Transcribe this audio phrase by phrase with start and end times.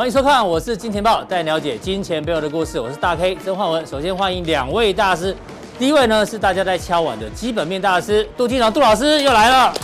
[0.00, 2.80] 欢迎收看，我是金钱豹，带你了解金钱背后的故事。
[2.80, 3.86] 我是大 K 曾焕文。
[3.86, 5.36] 首先欢迎两位大师，
[5.78, 9.74] 第一位呢是大家在敲碗的基本面大师杜金龙杜老师又来了。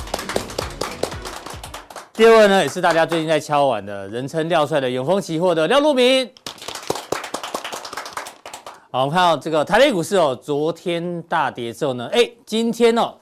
[2.14, 6.26] 第二位呢也是大家最近在敲碗的，人称廖帅的永丰期货的廖路明。
[8.90, 13.12] 好，我们看到这个台北股市哦，昨天大跌之后呢，哎，今天哦。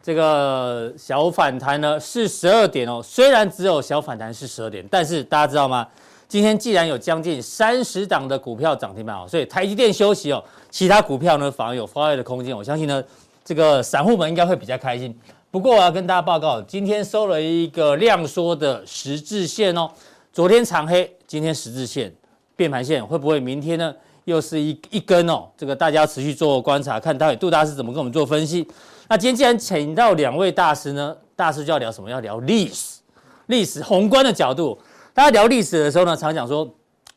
[0.00, 5.86] 这个小反弹呢是十二点哦，虽然只有小反弹是十二点，但是大家知道吗？
[6.28, 12.54] 今天既然有将近三十档的股票涨停板哦，所以台积电休息哦，其他股票呢反而有发挥的空间。
[12.54, 13.02] 我相信呢，
[13.42, 15.18] 这个散户们应该会比较开心。
[15.50, 19.90] 不过我要跟大家报告，今天收了一个量缩的十字线哦，
[20.30, 22.12] 昨天长黑，今天十字线
[22.54, 23.94] 变盘线会不会明天呢
[24.26, 25.48] 又是一一根哦？
[25.56, 28.68] 这个大家持续做观察，看到底杜大师怎么跟我们做分析。
[29.08, 32.10] 那今天既然请到两位大师呢，大师就要聊什么？
[32.10, 33.00] 要聊历史，
[33.46, 34.78] 历史宏观的角度。
[35.18, 36.72] 大家聊历史的时候呢，常讲说，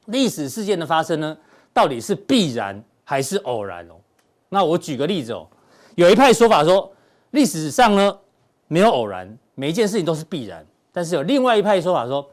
[0.08, 1.38] 历史事件的发生呢，
[1.72, 3.94] 到底是必然还是偶然哦？
[4.50, 5.48] 那我举个例子哦，
[5.94, 6.92] 有一派说法说，
[7.30, 8.18] 历史上呢
[8.68, 10.66] 没有偶然，每一件事情都是必然。
[10.92, 12.28] 但是有另外一派说法说，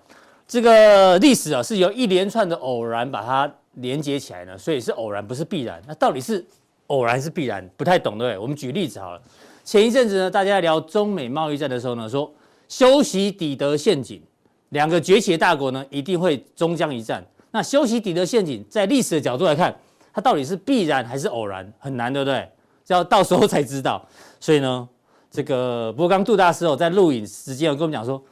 [0.46, 5.82] 这个历史啊是由一连串的偶然把它连接起来呢，所以是偶然，不是必然。
[5.86, 6.42] 那到底是
[6.86, 7.68] 偶然是必然？
[7.76, 8.38] 不太懂对对？
[8.38, 9.20] 我们举例子好了。
[9.64, 12.32] 前一阵子呢，大家在聊中美贸易战的时候呢，说
[12.68, 14.22] 修昔底德陷阱，
[14.70, 17.24] 两个崛起的大国呢，一定会终将一战。
[17.50, 19.74] 那修昔底德陷阱，在历史的角度来看，
[20.12, 22.48] 它到底是必然还是偶然，很难，对不对？
[22.84, 24.04] 只要到时候才知道。
[24.38, 24.88] 所以呢，
[25.30, 28.22] 这个不过刚杜大师哦，在录影时间有跟我们讲说，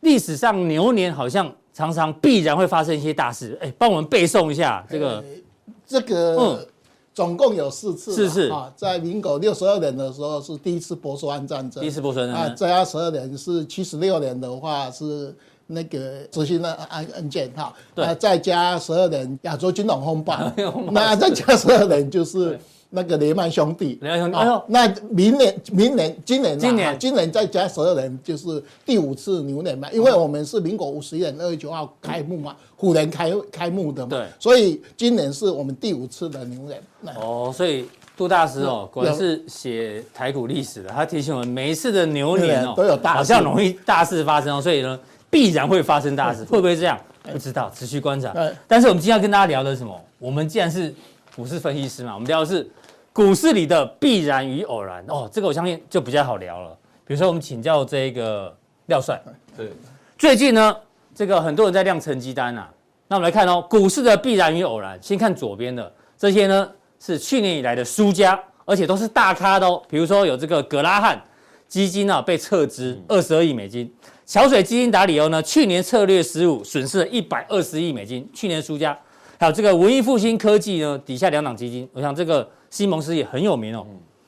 [0.00, 3.58] 历史上牛年好像常常必然会发生一些大事。
[3.60, 5.24] 哎，帮我们背诵一下这个，
[5.86, 6.66] 这个，嗯。
[7.14, 15.36] 总共有四次，是是啊，在民国六十二年的时候是第一次波斯湾战争，第一次波斯湾战争啊，在十二年是七十六年的话是
[15.68, 20.36] 那个执行的案案件哈，对，啊，再加十二人亚洲金融风暴，
[20.90, 22.58] 那再加十二人就是。
[22.90, 29.92] 那个雷曼兄弟，雷曼兄弟，哎呦，那明年、明年、今年、今年、今年再加十二人，就是第五次牛年嘛。
[29.92, 36.82] 因为我们是民国五十一年二月九号开幕嘛，虎年开开幕的嘛，对，所以今年是我们第五次的牛年。
[37.14, 37.86] 哦，所以
[38.16, 44.98] 杜大师哦，果然是写台股历史的，他提醒我们每一次的牛年哦，都有大事，好像容易大事发生哦，所以呢，
[45.30, 46.98] 必然会发生大事，会不会这样？
[47.32, 48.34] 不知道，持续观察。
[48.66, 50.04] 但是我们今天要跟大家聊的是什么？
[50.18, 50.94] 我们既然是
[51.36, 52.68] 股市分析师嘛，我们聊的是。
[53.10, 56.70] 股市里的必然与偶然哦，这个我相信就比较好聊了。
[57.04, 58.54] 比如说，我们请教这个
[58.86, 59.20] 廖帅，
[59.56, 59.72] 对，
[60.16, 60.76] 最近呢，
[61.16, 62.70] 这个很多人在亮成绩单啊。
[63.08, 69.82] 那我们来看哦，股市的必然与偶然，先看左边的这些呢，是去年以来的输家，而且都是大咖的哦。
[69.88, 71.20] 比如说有这个葛拉汉
[71.68, 73.86] 基金啊，被撤资二十二亿美金；
[74.26, 78.98] 桥水基金打理由呢，去年策略失误，损失了一百二十亿美金，去年输家。
[79.38, 82.48] 还有这个文艺复兴科技呢，底下两档基金，我想这个。
[82.70, 83.86] 西蒙斯也很有名哦，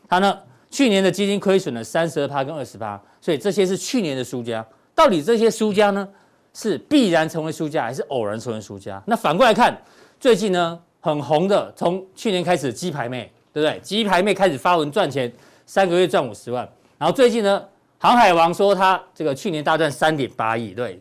[0.08, 0.34] 他呢
[0.70, 4.66] 去年的基金亏损了三十二趴跟二十趴，所以这些是去年的输家。
[4.94, 6.08] 到底这些输家呢
[6.54, 9.02] 是必然成为输家，还是偶然成为输家？
[9.06, 9.78] 那反过来看，
[10.18, 13.78] 最近呢很红的，从去年开始鸡排妹，对不对？
[13.80, 15.30] 鸡排妹开始发文赚钱，
[15.66, 16.66] 三个月赚五十万。
[17.00, 17.65] 然后最近呢，
[17.97, 21.00] 航海王说他这个去年大赚三点八亿，对，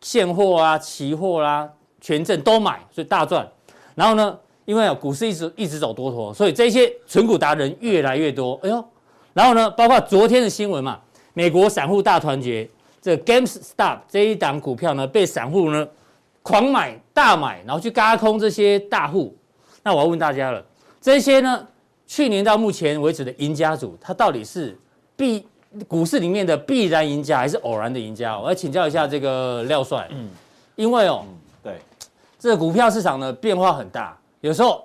[0.00, 1.68] 现货啊、期货啦、啊、
[2.00, 3.44] 权证都买，所以大赚。
[3.96, 4.38] 然后呢？
[4.66, 8.54] 因为啊股市一直一直走多头，所以这些存股达人越来越多。
[8.62, 8.84] 哎呦，
[9.32, 11.00] 然后呢，包括昨天的新闻嘛，
[11.34, 12.70] 美国散户大团结，
[13.02, 15.88] 这 GameStop 这一档股票呢，被散户呢
[16.42, 19.36] 狂买大买，然后去轧空这些大户。
[19.82, 20.64] 那我要问大家了，
[21.00, 21.66] 这些呢，
[22.06, 24.78] 去年到目前为止的赢家组，他到底是
[25.20, 25.46] 必
[25.86, 28.38] 股市里面的必然赢家，还是偶然的赢家？
[28.38, 30.08] 我要请教一下这个廖帅。
[30.10, 30.30] 嗯，
[30.76, 31.74] 因为哦，嗯、对，
[32.38, 34.16] 这个股票市场呢变化很大。
[34.40, 34.82] 有时候，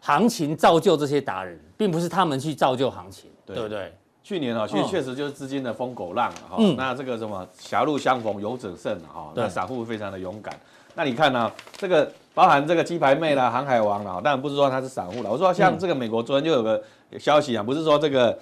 [0.00, 3.90] 行情造就这些达人，并不是他们去造就行情，对，对不对？
[4.22, 6.56] 去年啊，确确实就是资金的疯狗浪哈。
[6.58, 6.76] 嗯。
[6.76, 9.32] 那这个什么狭路相逢勇者胜哈。
[9.34, 10.54] 那散户非常的勇敢。
[10.94, 11.52] 那你看呢、啊？
[11.76, 15.30] 这个包含这个鸡排妹啦、航海王啦，当然不是说他是散户了。
[15.30, 16.82] 我说像这个美国昨天就有个
[17.18, 18.38] 消息啊，不是说这个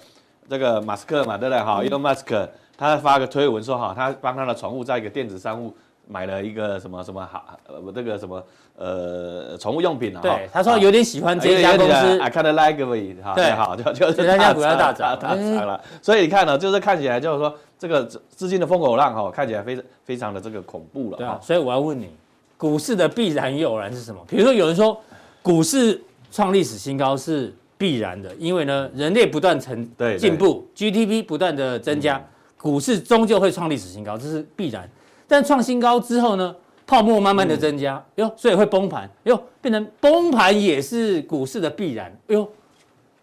[0.49, 1.63] 这个马斯克嘛，对不对？
[1.63, 5.75] 哈，伊隆马斯克他发个推文说哈，他帮他的宠物在一个电子商务
[6.07, 8.43] 买了一个什么什么好呃这个什么。
[8.79, 22.07] 呃，宠物用品啊，对，他说有点喜欢这家公司，I kind of like it，哈，对，好，就就是这家股票大涨，大涨了，所以你看呢，就是看起来就是说这个资金的风口浪哈，看起来非常非常的这个恐怖了，对啊，所以我要问你，
[22.55, 24.21] 股市的必然与偶然是什么？
[24.27, 24.95] 比如说有人说
[25.41, 25.99] 股市
[26.31, 32.21] 创历史新高是必然的，因为呢人类不断成进步，GDP 不断的增加，
[32.57, 34.89] 股市终究会创历史新高，这是必然，
[35.27, 36.55] 但创新高之后呢？
[36.85, 42.49] 泡沫慢慢的增加，哟、嗯，所以会崩盘，哟，变成崩盘也是股市的必然，哟，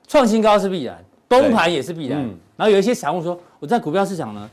[0.07, 2.23] 创新高是必然，崩盘也是必然。
[2.23, 4.51] 嗯、然后有一些散户说，我在股票市场呢。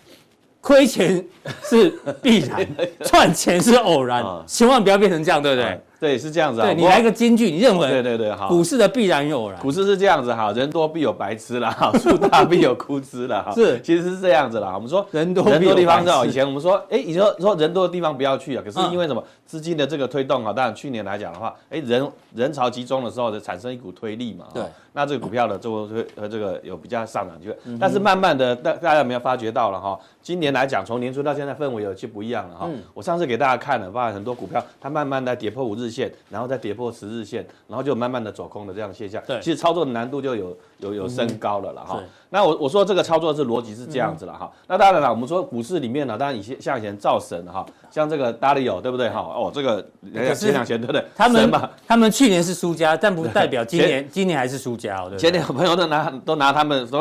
[0.61, 1.25] 亏钱
[1.63, 1.89] 是
[2.21, 2.63] 必然，
[3.03, 5.81] 赚钱是偶然，千万不要变成这样，对不对？
[6.01, 6.65] 对，是这样子啊。
[6.65, 7.87] 对，你来个金句，你认为？
[7.87, 8.47] 对对对，好。
[8.47, 9.59] 股市的必然与偶然。
[9.59, 13.43] 股市是这样子哈，人多必有白痴啦，树大必有枯枝啦。
[13.45, 13.53] 哈。
[13.55, 14.71] 是，其实是这样子啦。
[14.73, 18.63] 我们说人多人多地方哦，以前我们说，哎，你说说人多的地方不要去啊。
[18.65, 19.23] 可是因为什么？
[19.45, 24.45] 资金的这个推动啊，当然去年来讲的话，哎，人人潮集中的时候，就产生一股推力嘛。
[24.53, 24.63] 对。
[24.93, 29.97] 那这个股票呢就会和这个有比较上涨机会，但是慢慢的大大家有没有发觉到了哈？
[30.21, 32.69] 今年来讲，从年初到现在氛围有些不一样了哈。
[32.93, 39.21] 我上次给大家看了，发现很多股票它慢慢的跌破五日线，然后再跌破十日线，然后就慢慢的走空的这样的现象。
[39.27, 42.01] 对，其实操作的难度就有有有升高了了哈。
[42.29, 44.49] 那我我说这个操作是逻辑是这样子了哈。
[44.67, 49.19] 那当然了，我们说股市里面呢，当然以前像以前造神哈，像这个达利友对不对哈？
[49.19, 49.85] 哦，这个
[50.33, 51.03] 前两钱对不对？
[51.13, 51.51] 他们
[51.85, 55.11] 他们去年是输家，但不代表今年今年还是输家哦。
[55.17, 56.99] 前年朋友都拿都拿他们都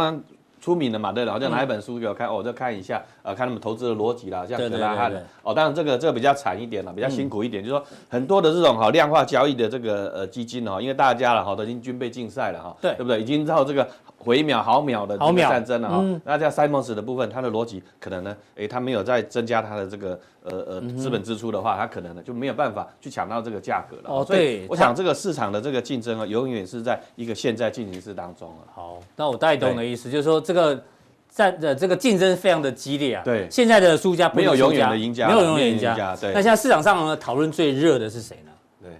[0.61, 5.25] 出名的嘛，对了，好像拿一本书给我看，我就看一下，呃，看他们投资的逻辑啦，这样给大家看的。
[5.43, 13.21] 哦，当然这个这个比较惨一点了，比较辛苦一点，就是说很多的这种哈量化交易的这个呃基金哈，因为大家了哈都已经军备竞赛了哈，对，对不对？
[13.21, 13.89] 已经到这个。
[14.23, 24.03] 回秒毫秒的这个战争了哈，嗯、那在 Simons 的部分，它的逻辑可能呢，诶，它没有再增加它的这个呃呃资本支出的话，它可能呢就没有办法去抢到这个价格了。
[24.05, 28.57] 哦，对，所以我想这个市场的这个竞争啊，永远是在一个现在进行式当中了。
[28.75, 30.79] 好，那我带动的意思就是说，这个
[31.31, 33.23] 战的这个竞争非常的激烈啊。
[33.25, 36.15] 对，现在的输家没有永远的赢家，没有永远赢家。
[36.17, 38.53] 对，那现在市场上呢，讨论最热的是谁呢？
[38.83, 38.91] 对，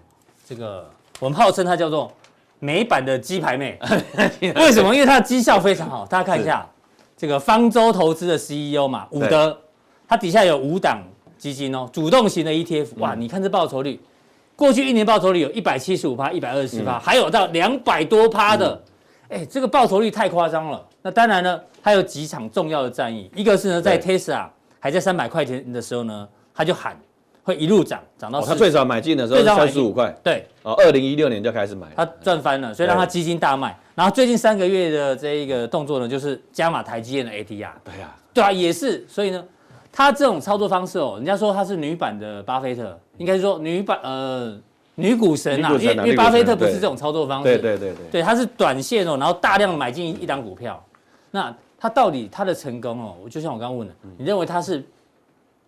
[0.49, 0.89] 这个
[1.19, 2.11] 我们号称它叫做。
[2.61, 3.79] 美版的鸡排妹，
[4.55, 4.95] 为什么？
[4.95, 6.07] 因为它的绩效非常好。
[6.07, 6.65] 大家看一下，
[7.17, 9.59] 这个方舟投资的 CEO 嘛，伍德，
[10.07, 11.03] 它底下有五档
[11.39, 12.89] 基金哦，主动型的 ETF。
[12.99, 13.99] 哇，你看这报酬率，
[14.55, 18.81] 过去一年报酬率有一百七十五趴、一百二十趴，还有到两百多趴的。
[19.31, 20.87] 哎，这个报酬率太夸张了。
[21.03, 24.47] 那当然呢，它有几场重要的战役，一个是呢，在 Tesla
[24.79, 26.95] 还在三百块钱的时候呢，他就喊。
[27.51, 33.77] 会一路涨，涨到他最早买进的时候三十五块，对，哦，二零一六年就开始买，他赚翻了，所以让他基金大卖。
[33.97, 37.45] 然后最近三个月的这一个动作呢，就是加码台积电的 ADR，
[37.85, 39.05] 对呀，对啊，也是。
[39.09, 39.45] 所以呢，
[39.93, 44.57] 他这种操作方式哦，人家说他是女版的巴菲特，应该是说女版呃
[44.95, 50.83] 女股神啊，因为因为巴菲特不是这种操作方式，对对对对，对，他是短线哦，然后大量买进一档股票。
[51.31, 54.83] 那他到底他的成功哦，我就像我刚刚问的，你认为他是？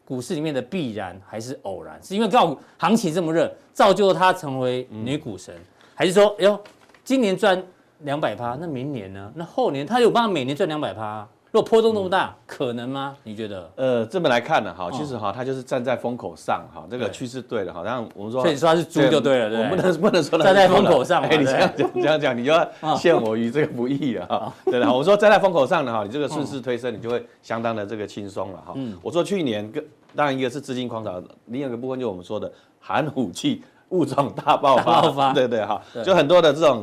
[0.05, 1.99] 股市里面的必然还是偶然？
[2.03, 5.55] 是因为告股行情这么热，造就她成为女股神，
[5.95, 6.61] 还是说，哎呦，
[7.05, 7.63] 今年赚
[8.01, 9.33] 两百趴，那明年呢？
[9.35, 11.27] 那后年她有办法每年赚两百趴？
[11.53, 13.15] 如果波动那么大，嗯、可能吗？
[13.23, 13.71] 你觉得？
[13.77, 29.85] 呃，这么来看呢，哈，其实哈，它就是站在风口上，哈，这个趋势对了，好像我们说，所以说它是猪就对了，对，我们不能不能说站在风口上，哎，你这样讲这样讲， 你就要陷我于这个不义了，哈，对了，我说站在风口上的哈，你这个顺势推升，你就会相当的这个轻松了，哈，嗯，我说去年跟
[30.17, 35.33] 当然一个是资金狂潮，另一个部分就我们说的寒武纪物种大爆发，爆发。
[35.35, 36.83] 对对哈，就很多的这种。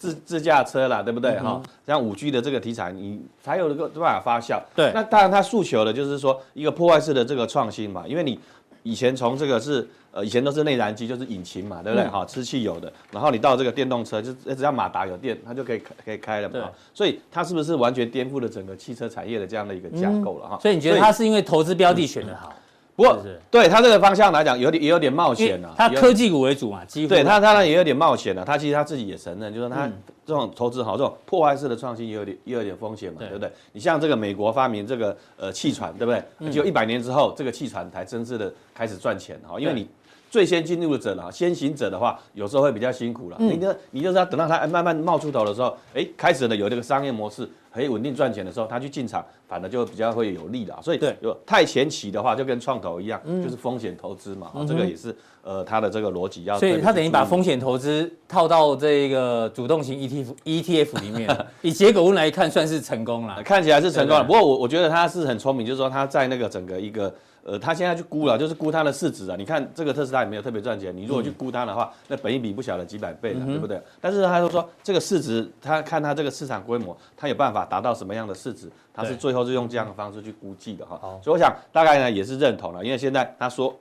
[0.00, 1.62] 自自驾车啦，对不对哈？
[1.86, 4.58] 像五 G 的这个题材，你才有这个办法发酵。
[4.74, 8.40] 对，那当然它诉求的就是说一个破坏式的这个创新嘛，因为你
[8.82, 12.24] 以前从这个是呃以前都是内燃机，就是引擎嘛，对不对哈？
[12.24, 16.54] 吃汽油的，然后你到这个电动车，就只要马达有电，它就可以可以开了嘛。
[16.54, 16.62] 对，
[16.94, 20.58] 所以它是不是完全颠覆了整个汽车产业的这样的一个架构了哈？
[20.62, 22.54] 所以你觉得它是因为投资标的选得好？
[23.00, 25.74] 不过，对他这个方向来讲，有点也有点冒险了。
[25.76, 28.44] 他科技股为主嘛，几乎对他当然也有点冒险了。
[28.44, 29.88] 他其实他自己也承认，就是说他
[30.26, 33.50] 这种投资好，这种破坏式的创新也有点也有点风险嘛，对不对？
[33.72, 36.50] 你像这个美国发明这个呃气船，对不对？
[36.52, 39.88] 就一百年之后，这个气船才真正的开始赚钱哈，因为你。
[40.30, 43.36] 最先进入者了，先行者的话，有时候会比较辛苦了。
[43.40, 50.78] 你就你就是要等到它慢慢冒出头的时候，哎，开始呢有这个商业模式可以稳定赚钱的时候，他去进场，反而就比较会有利了。
[50.82, 54.52] 所以，对，有太前期的话，就跟创投一样，就是风险投资嘛。
[54.68, 56.56] 这个也是呃它的这个逻辑要。
[56.58, 63.42] 所以它等于把风险投资套到这个主动型 ETF ETF 里面， 以结果论来看，算是成功了。
[63.44, 67.12] 看起来是成功了，不过我我觉得他是很聪明，就是说他在那个整个一个。
[67.42, 69.36] 呃，他现在去估了，就是估它的市值啊。
[69.36, 73.80] 你看这个特斯拉也没有特别赚钱，你如果去估它的话，那本一比不小了几百倍了，对不对？
[74.00, 80.98] 但是他就说这个市值，他看他这个市场规模，他有办法达到什么样的市值，他是最后是用这样的方式去估计的哈。
[81.22, 83.74] 所以我想大概呢也是认同了，因为现在他说。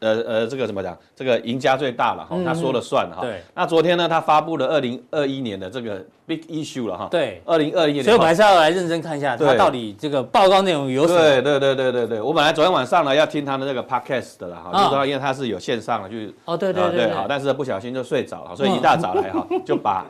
[0.00, 0.96] 呃呃，这个怎么讲？
[1.14, 3.20] 这个赢家最大了哈，他说了算哈。
[3.22, 3.40] 对。
[3.54, 7.08] 那昨天呢，他发布了二零二一年的这个 big issue 了哈。
[7.10, 7.40] 对。
[7.44, 8.02] 二零二一年。
[8.04, 11.18] 所以我们还是要来认真看一下，他到底这个报告内容有什么？
[11.20, 12.20] 对对对对对对。
[12.20, 20.04] 我本来昨天晚上上呢要听他的那个 podcast 的啦哈，就是说因为他是有线上的，就哦对对对好，但是不小心就睡着了，所以一大早来哈就把。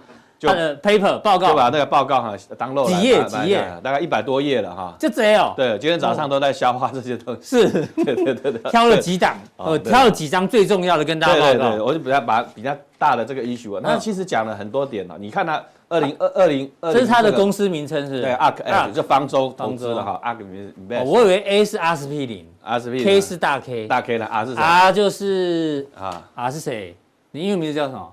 [0.48, 4.94] 他的 paper 报告就把那个报告哈 download 几页几页，大概一百多页了哈。
[4.98, 5.52] 就这样。
[5.56, 7.40] 对，今天早上都在消化这些东西。
[7.42, 7.68] 是，
[8.04, 8.70] 对对对对。
[8.70, 11.46] 挑了几档，呃，挑了几张最重要的跟大家报告。
[11.46, 15.16] 对对对，我就比较把比较大的这个 issue 啊，那其实讲了很多点了。
[15.18, 18.22] 你看他二零二二零二，这是他的公司名称是？
[18.22, 20.74] 对，ARK，就方舟投资的哈，ARK 名字。
[21.04, 26.96] 我以为 A 是阿司匹林，阿司匹林，K 是大 K，大 K 的 R 是谁？R 就是啊，R 是谁？
[27.32, 28.12] 你英文名字叫什么？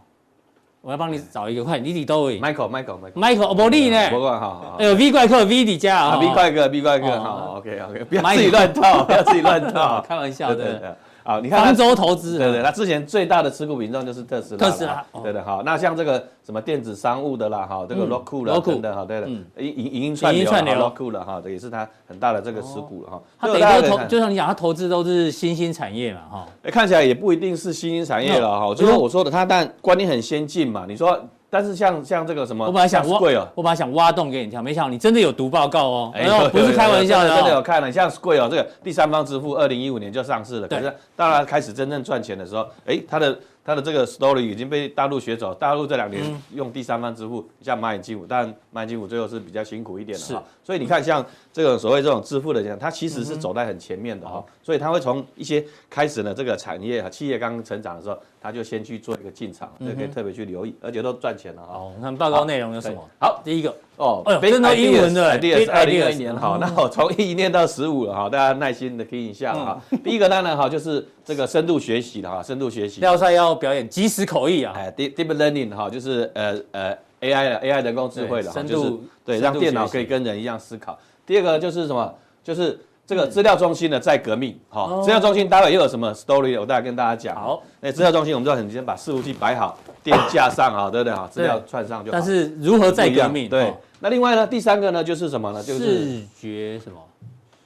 [0.88, 2.40] 我要帮你找一个，快，你你都位。
[2.40, 3.98] Michael，Michael，Michael，不利呢。
[3.98, 6.18] 哎呦，V 怪客，V 你家啊。
[6.18, 10.96] V 怪客，V 怪客，好，OK，OK， 不要自己乱套，不要自己乱套，开玩笑的。
[11.28, 23.22] 好，你看方舟投资，对对，他之前最大的持股比重就是特斯拉，特斯拉，对的，好，那像这个什么电子商务的啦，哈，这个 Roku 啦等等，哈，对的，影影影音串流，Roku 了哈，这也是他很大的这个持股了哈。
[23.38, 26.48] 他等于投，就像你讲，他投资都是新兴产业嘛，哈。
[26.64, 31.20] 哎，看起来也不一定是新兴产业了哈，就是我说的，他但观念很先进嘛，你说。
[31.50, 33.20] 但是像像这个什么，我本来想挖，
[33.56, 37.92] 我本来想挖洞给你跳，没想到你真的有读报告哦，哎呦，不是开玩笑的，真的有看了。
[37.92, 43.38] 像 Square 哦，这个第三方支付，二零一五年就上市了，可是当然开始真正赚钱的时候，哎，它的。
[43.68, 50.42] 它的这个 story 已经被大陆学走，大陆这两年用第三方支付，像蚂蚁金服，但蚂蚁金服最后是比较辛苦一点的哈。
[50.64, 54.42] 所以你看，像这个所谓这种支付的这样，它其实是走在很前面的哈。
[54.64, 61.74] 所以它会从一些开始呢，这个产业和企业刚刚成长的时候，它就先去做一个进场，这可以特别去留意，而且都赚钱了哈。
[61.74, 63.04] 哦，那报告内容有什么？
[63.20, 69.82] 好，第一个哦，真的英文的，ideas 二零二一年好，那我 从一念到十五了哈，大家耐心的听一下哈。
[70.04, 73.02] 第一个当然哈，就是这个深度学习的哈，深度学习。
[73.02, 74.48] 廖帅要表演即时口。
[74.48, 78.94] 译啊，哎，deep deep learning 哈，就是呃呃 AI AI 人工智慧的哈，就是
[79.26, 80.98] 对，让电脑可以跟人一样思考。
[81.26, 82.14] 第二个就是什么？
[82.44, 85.02] 就是这个资料中心呢在革命好。
[85.02, 86.60] 资料中心待会又有什么 story？
[86.60, 87.34] 我待会跟大家讲。
[87.34, 91.26] 好，那资料中心我们就很先把伺服器摆好，电架上啊，对不对 哈？
[91.32, 92.14] 资料串上就好。
[92.18, 93.48] 但是如何在革命？
[93.48, 95.64] 对，那另外呢，第三个呢就是什么呢？
[95.64, 97.00] 就是视觉什么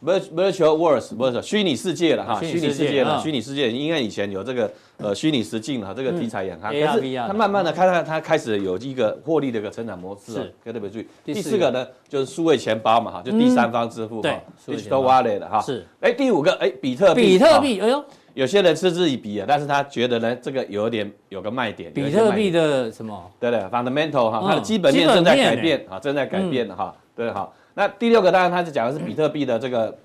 [0.03, 11.08] ？Virtual worlds 不是虚拟世界了哈，虚拟世界了，虚拟世界，因为以前有这个呃虚拟实境哈，这个题材也很夯，可是它慢慢的看到它开始有一个获利的一个成长模式，可以特别注意。
[11.24, 15.62] 第四个呢就是数位钱包嘛哈，就第三方支付哈，Digital Wallet 的哈。
[15.62, 15.86] 是。
[16.00, 17.22] 哎，第五个哎，比特币。
[17.22, 18.03] 比特币，哎呦，
[18.34, 21.93] 有些人嗤之以鼻啊，但是他觉得呢这个有点有个卖点。
[21.93, 23.31] 比特币的什么？
[23.39, 27.48] 对对，fundamental 哈，它的基本面正在改变啊，正在改变哈，对哈。
[27.73, 29.95] 那第六个当然，它是讲的是比特币的这个，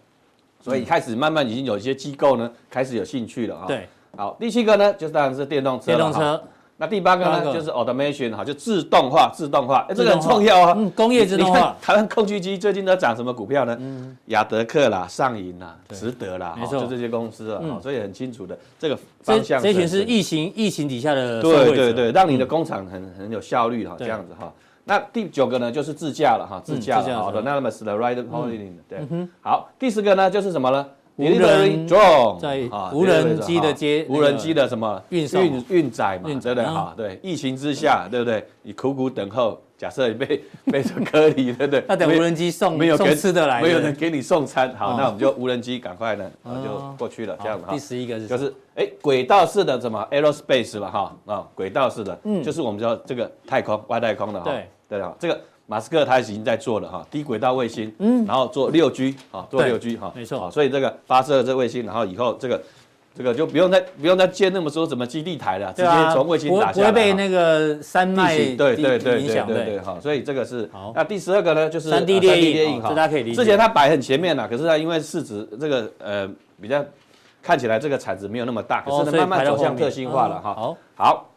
[0.61, 3.65] 所以开始慢慢已经有一些机构呢开始有兴趣了啊。
[3.67, 5.87] 对，好，第七个呢，就是当然是电动车。
[5.87, 6.43] 电动车。
[6.79, 10.75] 那第八个呢，就是 automation 哈，就自动化，自动化，哎，这个很重要啊。
[10.77, 11.75] 嗯，工业自动化。
[11.81, 13.75] 台湾空军机最近都涨什么股票呢？
[13.81, 19.59] 嗯，亚德克啦，上银啦，值得啦，没错，就这些公司啊，所以很清楚的这个方向。
[19.63, 21.41] 这群是疫情疫情底下的。
[21.41, 24.53] 对对对，让你的工厂很很有效率哈，这样子哈。
[24.89, 29.01] 那第九个呢，就是自驾了哈，自驾了，好的，autonomous 的 ride-hailing 对，
[29.41, 30.87] 好，第十个呢，就是什么呢
[31.19, 32.61] ？Delivery drone，在
[32.93, 35.03] 无人机的接，无人机的什么？
[35.09, 36.65] 运运运载嘛，对不对？
[36.65, 36.95] 哈？
[36.97, 38.47] 对，疫情之下，对不对？
[38.63, 41.85] 你苦苦等候，假设你被 被隔离，对不对？
[41.89, 47.73] 那等无人机送没有送吃的来，没有人给你送餐，好，那我们就无人机赶快呢，就过去了，这样子哈。
[47.73, 54.49] 第十一个是就是哎，轨道式的什么？aerospace 了哈啊，轨道式的，嗯，就是我们叫这个太空外太空的哈。
[54.49, 54.69] 对。
[54.89, 62.63] 对啊，这个马斯克他已经在做了哈，低轨道卫星，嗯，然后做六 G 啊，做六 G 哈，没错，所以这个发射这卫星，然后以后这个
[63.13, 70.93] 这个就不用再不用再建那么多什么基地台了，直接从卫星打下来，不会被那个山脉对对对影响，对对哈，所以这个是好。
[70.95, 73.37] 那第十二个呢，就是三 D 列印哈，大家可以理解。
[73.37, 76.85] 之前它摆很前面了，可是它因为市值这个呃比较
[77.43, 80.55] 看起来这个产值没有那么大，可是呢慢慢走向个性化了哈。
[80.55, 81.31] 好，好。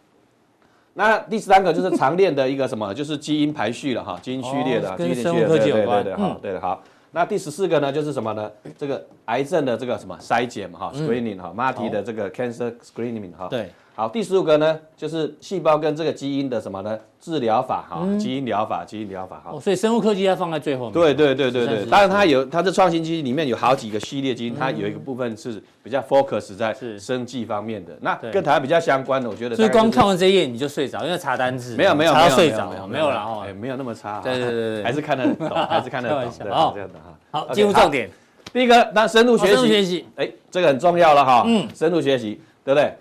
[0.99, 6.83] 那第三个就是常练的一个什么，就是基因排序了哈，基因序列的，基因序列，对对对对，好，对的好。
[7.11, 8.51] 那第十四个呢，就是什么呢？
[8.77, 13.69] 这个癌症的这个什么筛检嘛哈，screening 哈，Marty 的这个 cancer screening 哈，对。
[13.99, 16.97] 好，第十五个呢，就是细胞跟这个基因的什么呢？
[17.19, 19.51] 治疗法哈，基因疗法，基因疗法哈。
[19.51, 20.93] 哦，所以生物科技要放在最后面。
[20.93, 27.91] 对对对对对，当然它有它的创新基因里面有好几个系列基因，它有一个部分是比较 focus 在生技方面的。
[27.99, 29.55] 那跟台湾比较相关的，我觉得。
[29.57, 31.75] 所以光看完这一页你就睡着，因为查单字。
[31.75, 34.21] 没有没有查到睡着，没有了哈，没有那么差。
[34.21, 36.19] 对对对对， 还是看得懂， 还是看得懂。
[36.49, 37.17] 好，这样的哈。
[37.31, 38.09] 好，进入重点。
[38.53, 41.43] 第一个，那深度学习，哎，这个很重要了哈。
[41.45, 42.93] 嗯，深度学习，对不对？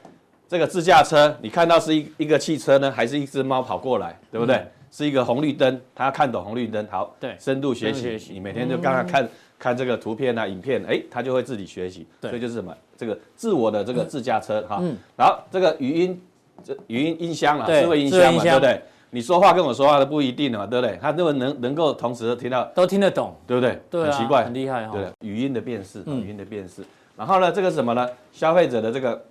[0.49, 4.67] 这个自驾车，你看到是一一个汽车呢，还是一只猫跑过来，对不对？
[4.91, 9.29] 是一个红绿灯，他要看懂红绿灯，好，对，深度学习，你每天就刚刚看
[9.59, 14.83] 看这个图片啊、影片，哎，他就会自己学习，所以就是什么，这个自我的这个自驾车哈，
[15.15, 16.19] 然后这个语音
[16.65, 18.81] 这语音音箱啊，智慧音箱嘛，对不对？
[19.11, 20.99] 你说话跟我说话都不一定嘛，对不对？
[21.01, 23.79] 他如果能能够同时听到，都听得懂，对不对？
[23.91, 24.93] 对，很奇怪，很厉害哈。
[24.93, 26.83] 对，语音的辨识，语音的辨识。
[27.17, 28.09] 然后呢，这个是什么呢？
[28.33, 29.23] 消费者的这个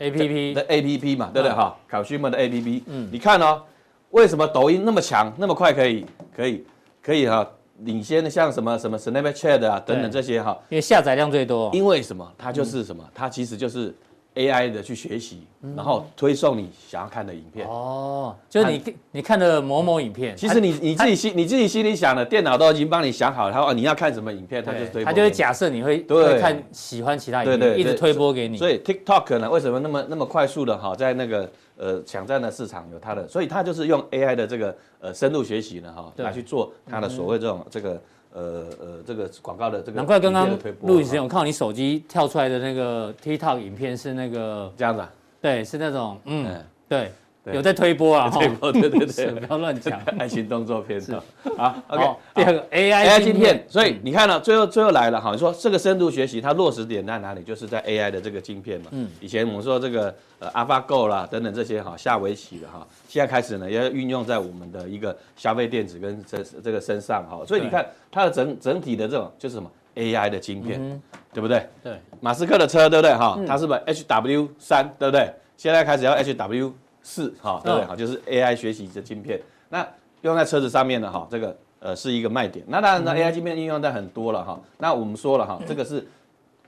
[0.00, 1.54] A P P 的 A P P 嘛，对不对？
[1.54, 2.82] 哈，consumer 的 A P P。
[2.86, 3.62] 嗯，你看哦，
[4.10, 6.04] 为什么抖音那么强，那么快可以
[6.34, 6.64] 可以
[7.02, 7.46] 可以哈，
[7.80, 10.58] 领先的像什么什么 Snapchat 啊等等这些哈？
[10.70, 11.70] 因为下载量最多。
[11.72, 12.26] 因为什么？
[12.38, 13.04] 它就是什么？
[13.14, 13.94] 它其实就是。
[14.40, 15.42] AI 的去学习，
[15.76, 17.66] 然后推送你想要看的影片。
[17.66, 18.82] 哦，就是你
[19.12, 23.52] 你看的某某影片，其实你你自己心你自己心里想的，电脑都已经帮你想好了。
[23.52, 25.04] 他说你要看什么影片，他就推。
[25.04, 28.56] 他就会假设你会会看喜欢其他影片，一直推播给你。
[28.56, 38.00] 所以 TikTok 呢，为什么那么那么快速的哈，在那个呃抢占的市场有它的，所以它就是用 AI 的这个呃深度学习呢哈，来去做它的所谓这种这个。
[38.32, 40.48] 呃呃，这个广告的这个，难怪刚刚
[40.82, 45.12] 录影时间我看到你手机跳出来的那个 TikTok 影片是那个这样子啊？
[45.40, 47.10] 对，是那种嗯，对，
[47.52, 51.14] 有在推波啊， 推波，对对对， 不要乱讲， 爱情动作片是。
[51.56, 52.04] 好，OK，
[52.34, 57.42] 第二个 AI 晶片，所以你看了最后最后来了哈，你说这个深度学习它落实点在哪里？
[57.42, 62.86] 就是在 AI 的这个晶片嘛，嗯，以前我们说这个呃 AlphaGo 啦等等这些哈下围棋的哈。
[63.08, 71.00] 现在开始呢，要运用在我们的一个消费电子跟这这个身上哈，所以你看它的整整体的这种就是什么？AI 的晶片，
[71.32, 71.66] 对不对？
[71.82, 73.14] 对，马斯克的车对不对？
[73.14, 73.38] 哈？
[73.46, 75.32] 它是不是 HW 三对不对？
[75.56, 77.86] 现在开始要 HW 四哈，对不对？
[77.86, 79.86] 好，就是 AI 学习的晶片，那
[80.22, 82.64] 用在车子上面的哈，这个呃是一个卖点。
[82.68, 84.60] 那当然呢，AI 晶片应用在很多了哈。
[84.78, 86.06] 那我们说了哈，这个是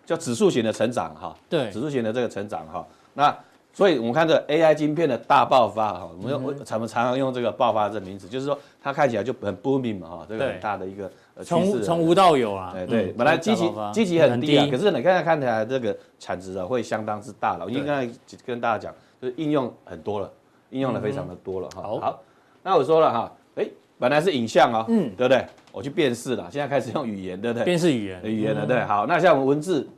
[0.04, 3.36] 叫指数型的成长哈，对，指数型的这个成长哈，那。
[3.74, 11.10] 所以，我们看这 AI 晶片的大爆发哈，我们用常常常用这个爆发这名词，就是说它看起来就很 booming 嘛哈，这个很大的一个
[11.42, 12.70] 趋势，从无到有啊。
[12.74, 17.64] 对对，本来基期基期很低啊，可是你看看起来这个产值啊会相当之大了。
[17.64, 18.06] 我应该
[18.44, 20.28] 跟大家讲，就是应用很多了，
[20.70, 21.82] 应用的非常的多了哈。
[21.82, 22.22] 好，
[22.60, 25.46] 那我说了哈，哎，本来是影像啊，嗯，对不对？
[25.70, 27.64] 我去辨识了，现在开始用语言，对不对？
[27.64, 28.82] 辨识语言，语言了，对。
[28.82, 29.88] 好，那像我们文字，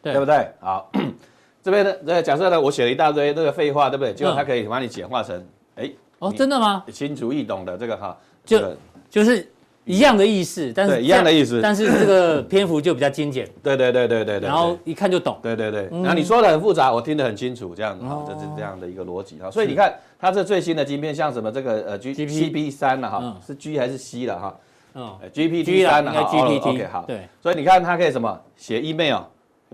[0.00, 0.48] 对不对？
[0.60, 0.90] 好。
[1.62, 4.14] 这边呢，这假设呢，我写了一大堆这个废话，对不对？
[4.14, 5.46] 结果它可以把你简化成，
[5.76, 6.82] 哎，哦，真的吗？
[6.90, 8.74] 清楚易懂的这个哈，就
[9.10, 9.46] 就是
[9.84, 13.48] 一样的意思，但是一样的意思，但是这个篇幅就比较精简。
[13.62, 14.48] 对对对对对对。
[14.48, 15.38] 然后一看就懂。
[15.42, 15.88] 对对对。
[15.90, 19.50] 然后你说的很复杂，我听得很清楚，这样子哈，这是这样的一个逻辑哈。
[19.50, 24.56] 所以你看，它这最新的晶片，像什么这个呃 G G P 三了哈，是 G 还是 C 了哈？
[24.94, 26.30] 嗯，G P T 三了哈。
[26.30, 26.68] G P T。
[26.70, 27.04] OK 好。
[27.06, 27.28] 对。
[27.42, 29.22] 所以你看它可以什么写 email。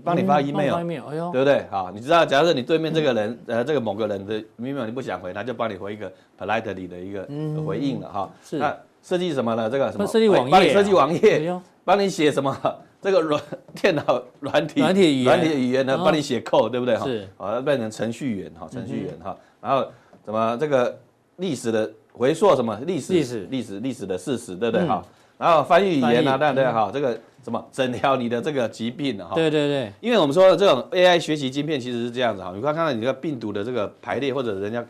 [0.03, 1.63] 帮你发 email，哎呦，对不对？
[1.69, 7.23] 好，你知道，假设你对面这个人，呃，这个某个人的 email 你不想回，他就帮你回一个 politely 的一个
[7.63, 8.31] 回应了哈。
[8.43, 8.57] 是。
[8.57, 9.69] 那设计什么呢？
[9.69, 10.05] 这个什么？
[10.07, 10.51] 设计网页。
[10.51, 11.61] 帮你设计网页。
[11.83, 12.55] 帮你写什么？
[13.01, 13.41] 这个软
[13.81, 15.97] 电脑软体软体软体语言呢？
[15.97, 16.95] 帮你写 code，对不对？
[16.97, 17.27] 是。
[17.37, 19.35] 好，变成程序员哈，程序员哈。
[19.59, 19.85] 然后
[20.23, 20.57] 什么？
[20.59, 20.97] 这个
[21.37, 22.79] 历史的回溯什么？
[22.85, 24.85] 历史历史历史历史的事实，对不对？
[24.87, 25.03] 哈。
[25.37, 27.19] 然后翻译语言啊，对对哈，这个。
[27.43, 29.31] 什么诊疗你的这个疾病哈？
[29.33, 34.85] 对对对，因为我们说的这种 AI 学习晶片其实是这样子哈，你看看到你这个病毒的这个排列或者人家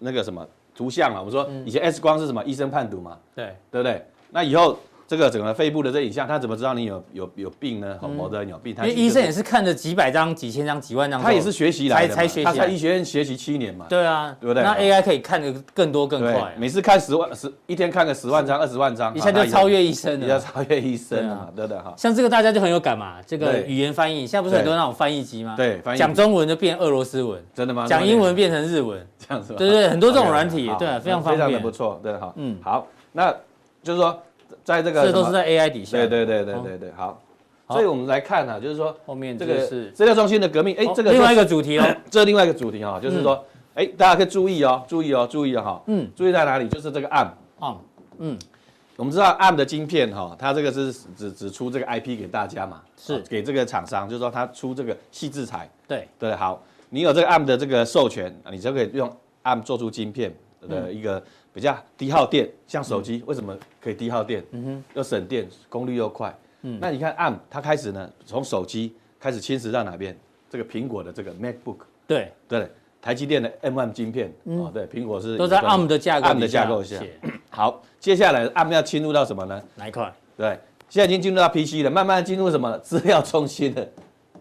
[0.00, 0.44] 那个什么
[0.76, 3.18] 图像啊，我们说以前 X 光是什么医生判读嘛？
[3.34, 4.04] 对对不对？
[4.30, 4.78] 那以后。
[5.08, 7.96] 这个整个肺部的这影像，他怎么知道你有有有病呢？
[8.16, 13.86] 某的人有病，他因为医生也是看着几百张、几千张、几万张，他也是学习来的，才学习，他在医学院学习七年嘛。
[13.88, 14.64] 对啊，对不对？
[14.64, 21.78] 那 AI 可以看的更多更快，每次看十万十一天看个十万张、二十万张，一下就超越医生了，一下超越医生了嘛，对不对？
[21.78, 25.54] 哈，像这个大家就很有感嘛，这个语言翻译，现在不是很多那种翻译机吗？
[25.56, 27.86] 对，讲中文就变俄罗斯文，真的吗？
[27.86, 33.32] 讲英文变成日文，这样子，对对，很多这种软体，对，非常方便，非常的不错，对哈，嗯，好，那
[33.84, 34.20] 就是说。
[34.66, 35.96] 在这个，这都是在 AI 底下。
[35.96, 37.22] 对对对对对对，好。
[37.68, 40.74] 所以我们来看啊，就是说后面这个是资料中心的革命。
[40.76, 45.82] 哎，这个另外一个主题哦， 这另外一个主题哈，就是说，哎，大家可以注意哦，注意哦，注意哦哈。
[45.86, 46.10] 嗯。
[46.16, 46.68] 注意在哪里？
[46.68, 47.28] 就是这个 ARM。
[47.60, 47.76] ARM。
[48.18, 48.36] 嗯。
[48.96, 55.70] 我们知道 ARM 的晶片哈，它这个是只只出这个 IP 给大家嘛，是给这个厂商，就是说它出这个细制材。
[55.86, 59.08] 对对，好，你有这个 ARM 的这个授权，你就可以用
[59.44, 60.34] ARM 做出晶片
[60.68, 61.22] 的一个。
[61.56, 64.44] 比较低耗电，像手机为什么可以低耗电？
[64.50, 66.38] 嗯哼，又省电，功率又快。
[66.60, 70.14] 嗯，那你看 ARM 它开始呢，从手机开始侵蚀到哪边？
[70.50, 77.02] 这个苹果的这个 MacBook，对对，台积电的 M1 晶片，哦对，苹果是都在 ARM 的架构 ARM 的架构下。
[77.48, 79.62] 好，接下来 ARM 要侵入到什么呢？
[79.76, 80.12] 哪一块？
[80.36, 83.86] 对，现在已经进入到 PC 了，慢慢进入什么 资料中心了。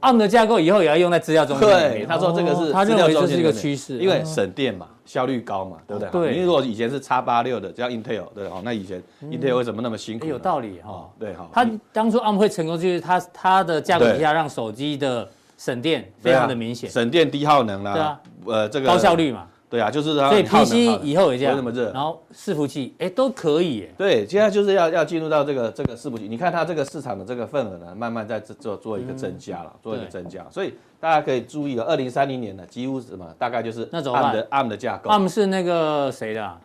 [0.02, 1.66] ARM 的架构以后也要用在资料中心。
[1.66, 4.90] 对，他说这个是，他认为这是一个趋势，因为省电嘛。
[5.06, 6.10] 效率高嘛，对不对？
[6.10, 6.34] 对。
[6.34, 10.26] 因为如果以前是叉八六的叫 Intel，对哦，那以前 Intel 为什么那么辛苦？
[10.26, 11.10] 有道理哈。
[11.20, 11.48] 对哈。
[11.54, 17.94] 它当初 ARM 会成功，就是它它的价格底下让手机的省电非常的明显，省电低耗能啦。
[17.94, 18.22] 对啊。
[18.48, 19.48] 呃，这个高效率嘛。
[19.70, 20.30] 对啊，就是它。
[20.30, 21.56] 所以 PC 以后也这样。
[21.56, 21.92] 那么热。
[21.92, 23.90] 然后伺服器，哎，都可以。
[23.98, 30.74] 对，现在就是要要进入到这个这个伺服器，你看它这个市场的这个份额呢，慢慢在做做一个增加了，做一个增加，所以。
[30.98, 33.28] 大家可以注意了，二零三零年呢几乎是什么？
[33.38, 35.12] 大概就是那种 ARM 的 ARM 的架构。
[35.12, 36.58] ARM 是那个谁的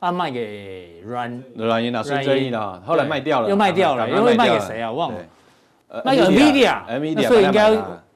[0.00, 2.82] ？ARM 卖给软软银的，是争议的哈。
[2.84, 4.92] 后来卖掉了，又卖掉了，又会卖给谁啊？
[4.92, 5.18] 忘了。
[6.04, 7.70] 卖给 NVIDIA，所以应该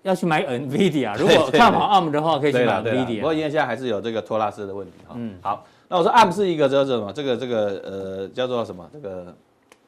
[0.06, 1.16] 要去买 NVIDIA。
[1.18, 3.16] 如果看好 ARM 的话，可以去买 NVIDIA。
[3.20, 5.14] 不过因为现在还是有这个托拉斯的问题哈。
[5.18, 5.36] 嗯。
[5.42, 7.12] 好，那我说 ARM 是一个叫做什么？
[7.12, 8.88] 这个这个呃叫做什么？
[8.92, 9.34] 这个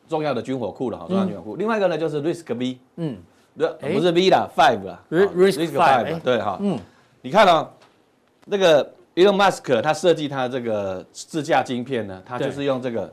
[0.09, 1.57] 重要的军火库了哈，重要军火库。
[1.57, 2.79] 另外一个呢就是 Risk V，。
[2.97, 3.17] 嗯。
[3.59, 6.79] 不是 V 啦，Five 啦，RISC-V，对哈，嗯，
[7.23, 7.69] 你看哦，
[8.45, 13.11] 那个 Elon Musk 他设计他这个自驾晶片呢，他就是用这个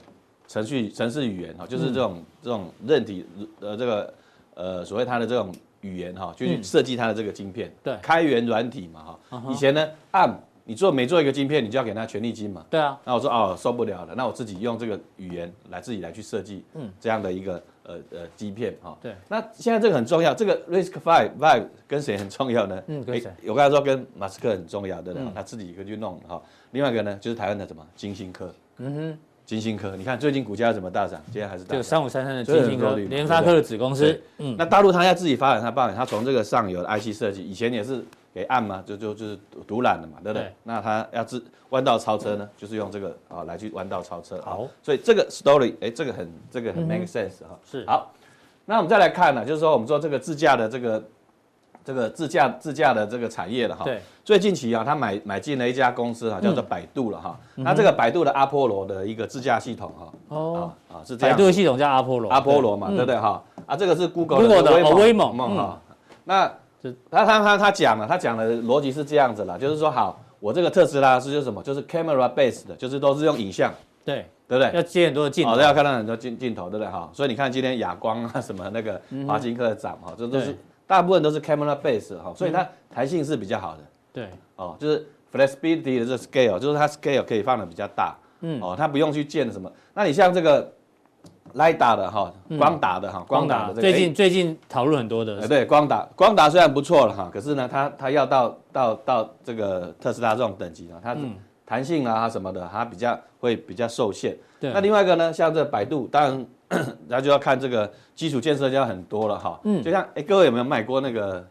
[0.48, 3.26] 程序程式语言哈，就是这种这种韧体
[3.60, 4.14] 呃这个
[4.54, 5.52] 呃所谓它的这种
[5.86, 17.62] 语言哈，就去设计它的这个晶片，对，开源软体嘛哈，以前呢，ARM 你做每做一个晶片，你就要给他权利金嘛，对啊，那我说哦受不了了，那我自己用这个语言来自己来去设计，嗯，这样的一个。
[17.88, 22.82] 呃呃，晶片哈，对，那现在这个很重要，这个 Risk Five Vive 跟谁很重要呢？
[22.88, 23.32] 嗯，跟谁？
[23.46, 25.32] 我刚才说跟马斯克很重要，对不对？
[25.36, 26.42] 他自己一个去弄哈。
[26.72, 31.22] 另外一个呢，就是台湾的什么金星科，嗯哼，晶心科，你看最近股价怎么大涨？
[31.26, 31.78] 今天还是大涨。
[31.78, 34.20] 就三五三三的金星科，联发科的子公司。
[34.40, 38.04] 嗯，那大陆它要自己发展它发展，它从这个上游的 IC 设计，以前也是。
[38.36, 40.44] 给按嘛，就就就是独揽的嘛，对不对？
[40.44, 44.38] 对，那它要自弯道超车呢，就是用这个啊来去弯道超车。
[44.44, 47.60] 好，所以这个 story，哎，这个很这个很 make sense 哈、嗯。
[47.64, 47.86] 是。
[47.86, 48.12] 好，
[48.66, 51.02] 那我们再来看呢，就是说我们说这个自驾的这个
[51.86, 53.86] 这个自驾自驾的这个产业了哈。
[53.86, 54.02] 对。
[54.26, 57.40] 最近期啊，他买买进了一家公司哈，叫做百度了哈。
[57.58, 60.14] 嗯、那这个百度的阿波罗的一个自驾系统哈。
[60.30, 60.72] 哦。
[60.92, 61.34] 啊，是这样。
[61.34, 62.30] 百度的系统叫阿波罗。
[62.32, 63.42] 阿波罗嘛，对不对哈？
[63.68, 65.80] 啊，这个是 Google 的威猛哈。
[66.24, 66.52] 那。
[67.10, 74.72] 他他他他讲了，他讲的逻辑是这样子啦，就是说好，我这个特斯拉是就是什么，就是 camera based 的，就是都是用影像，对对不对？
[74.72, 77.10] 要接很多的镜头，要看到很多镜镜头，对不对哈？
[77.12, 80.56] 所以你看今天亚光啊什么那个华金科的涨哈，这都是
[80.88, 90.72] 大部分都是 camera based 哈，所以它弹性是比较好的，对，哦，就是 flexibility 的这 scale，就是它 scale 可以放的比较大，嗯，哦，它不用去建什么，那你像这个。
[91.54, 101.16] 雷达的哈，光达的哈，光达的这个，最近最近讨论很多的，对，光达光达虽然不错了哈，可是呢，它它要到到到这个特斯拉这种等级呢，它
[101.66, 104.36] 弹性啊什么的，它比较会比较受限。
[104.60, 109.60] 对，那另外一个呢，像这百度，当然然后就要看这个基础建设就要很多了哈。
[109.64, 111.46] 嗯，就像哎，各位有没有买过那个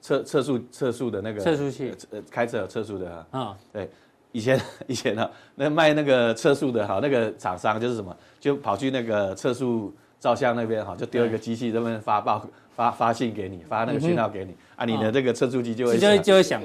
[0.00, 1.92] 测测速测速的那个测速器？
[2.10, 3.56] 呃，开车有测速的啊？
[3.72, 3.90] 对。
[4.32, 16.62] 以前以前呢，那卖那个测速的哈，那个厂商就是什么，就跑去那个测速照相那边哈，就丢一个机器在那边发报发发信给你，发那个讯号给你啊，你的这个测速机就会就会就会响。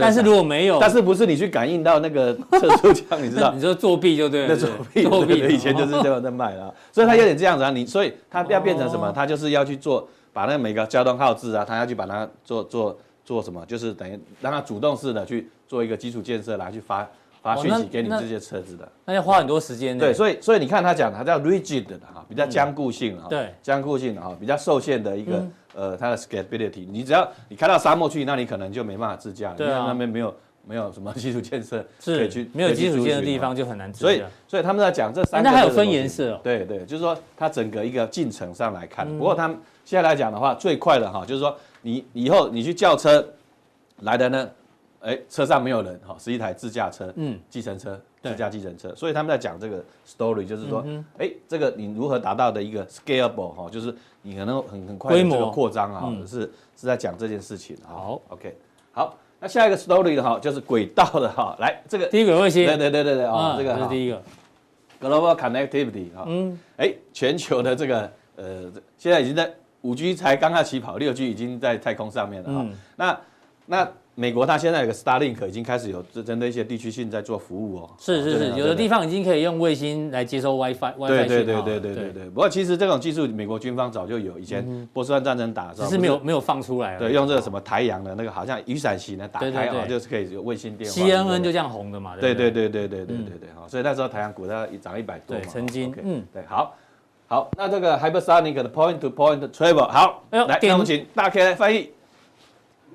[0.00, 3.52] 但是如果没有，但是不是你去感应到那个测速 枪，你知道？
[3.52, 4.48] 你说作弊就对了。
[4.48, 7.70] 那作弊作弊，以前就是这样在卖了，所以它有点这样子啊。
[7.70, 9.12] 你所以它要变成什么？
[9.14, 13.64] 它就是要去做，把那每个交通号志啊，它要去把它做做做什么？
[13.66, 15.48] 就是等于让它主动式的去。
[15.68, 17.06] 做一个基础建设来去发
[17.42, 19.98] 发讯息给你这些车子的，那要花很多时间。
[19.98, 26.86] 对，所以所以你看他讲，它叫 rigid 的哈，比较僵固性哈，对，僵固性的哈，比较受限的一个呃它的 scalability。
[26.90, 30.34] 你只要你开到沙漠去，那你可能就没办法自驾，对啊，那边没有
[30.66, 34.04] 没有什么基础建设可以去，没有基础建设的地方就很难自驾。
[34.04, 36.40] 所以所以他们在讲这三个，那还有分颜色哦。
[36.42, 43.26] 对对，就是说它整个一个进程上来看，不过他们现在来讲的话，最快的哈，就是说你以后你去叫车
[44.00, 44.50] 来的呢。
[45.00, 50.84] 哎，车上没有人哈，是一台自驾车，嗯，计程车，自驾计程车，所以他们在讲这个 story，就是说，
[51.18, 56.40] 哎，这个你如何达到的一个 scalable 哈，就是你可能很很快的这个扩张啊，是
[56.76, 57.76] 是在讲这件事情。
[57.86, 58.56] 好，OK，
[58.92, 64.20] 好，那下一个 story 的哈，就是轨道的哈，来这个低轨卫星，对对对对对啊，这个是第一个。
[65.00, 73.20] Global connectivity 哈，嗯，哎，全球的这个呃，现在已经在五 G 才刚刚起跑，六 G 已经在太空上面了哈，那
[73.66, 73.88] 那。
[74.18, 77.90] 美国它现在有个 Starlink 已经开始有针对一些地区性在做服务哦。
[78.00, 82.24] 是是是，有的地方已经可以用卫星来接收 WiFi WiFi 对对对对对对对。
[82.24, 86.98] 不过其实这种技术美国军方早就有，以前波斯湾战争打的时候，只是没有没有放出来。
[86.98, 91.00] 对，用这个什么台阳的那个，好像雨伞型的打开哦，就是可以有卫星电话。
[91.00, 92.16] CNN 就这样红的嘛。
[92.20, 95.42] 对对对对对对对对哈，所以那时候台阳股它涨一百多嘛。
[95.44, 95.94] 对，曾经。
[96.02, 96.74] 嗯，对，好，
[97.28, 101.90] 好，那这个 Hypersonic 的 Point to Point Travel，好，来，那我们请大 K 来翻译。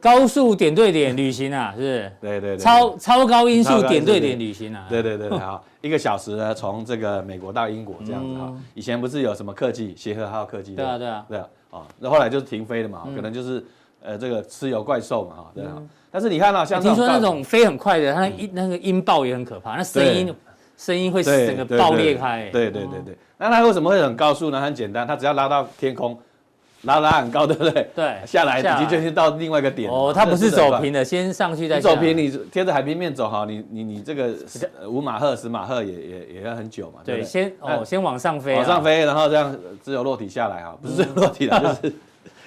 [0.04, 2.12] 高速点对点旅行啊，是不是？
[2.20, 4.86] 对对对，超超高音速点对点旅行啊。
[4.90, 8.54] 对对对，好，一个小时呢，从这个美国到英国这样子哈。
[8.74, 10.76] 以前不是有什么客机，协和号客机？
[10.76, 13.64] 对啊对啊对啊，哦，那后来就是停飞了嘛，可能就是
[14.04, 15.82] 呃这个吃油怪兽嘛哈，对啊。
[16.12, 20.36] 但是你看到像听说那种飞很快的，它音那个音爆也很可怕，那声音
[20.76, 22.50] 声音会整个爆裂开。
[22.52, 24.60] 对对对对，那它为什么会很高速呢？
[24.60, 26.20] 很简单，它只要拉到天空。
[26.84, 27.90] 拉拉很高，对不对？
[27.96, 29.90] 对，下来的确是到另外一个点。
[29.90, 32.18] 哦，它不是走平的，先上去再走平。
[32.18, 34.36] 你贴着海平面走哈，你你你这个
[34.88, 37.00] 五马赫、十马赫也也也要很久嘛。
[37.06, 41.96] 对，先哦，先往上飞，往上飞，然后这样自由落体下来哈，不是自由落体了，就是。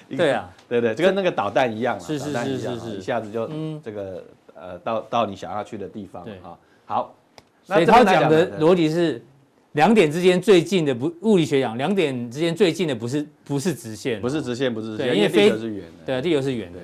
[0.15, 3.49] 对啊，对对，就跟那个导弹一样嘛，是是是是是，一下子就
[3.83, 4.23] 这个
[4.55, 6.57] 呃到到你想要去的地方哈。
[6.85, 7.13] 好，
[7.65, 9.21] 所以他讲的逻辑是。
[9.77, 16.79] 两点之间最近的不物理学讲，两点之间最近的不是不是直线，不是直线，不是直线，因为地球是圆的，对，地球是圆的，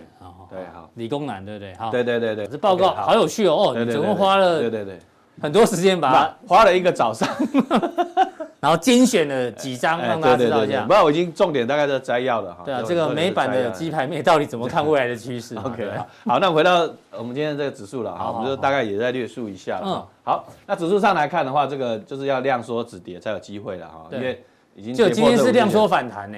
[0.52, 1.74] 对，好，理工男，对不对？
[1.74, 3.16] 好，对对对对，这报告好。
[3.16, 5.00] 有趣哦，哦，你总共花了，对对对，
[5.42, 7.28] 很多时间把它花了一个早上。
[8.64, 12.62] 然后精选了几张让大家知道一下，不然我已经重点大概都摘要了哈。
[12.64, 15.54] 对啊，这个美版的鸡排妹到底怎么看未来的趋势？
[15.62, 15.86] OK，
[16.26, 20.08] 好，那回到我们今天这个指数了哈，我们就大概也在略述一下了。
[20.24, 24.42] 好，那指数上来看的话，这个就是要量缩止跌才有机会了哈，因为
[24.76, 26.38] 已经就今天是量缩反弹呢，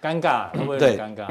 [0.00, 1.26] 尴尬会不会尴尬？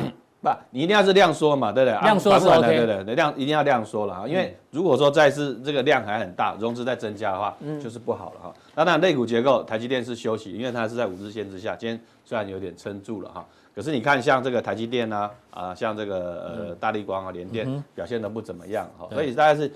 [0.47, 1.99] 不，你一定要是量缩嘛，对不对？
[2.01, 8.53] 量缩是 OK，对对，量一定要量缩了哈，因为如果说再是这个量还很大，融资在增加的话，就是不好了哈。
[8.75, 19.71] 那当然，类股结构，台积电是休息，因为它是在五日线之下，今天虽然有点撑住了哈，可是你看像这个台积电啊，啊，像这个呃大立光啊、联电表现都不怎么样哈，所以大概是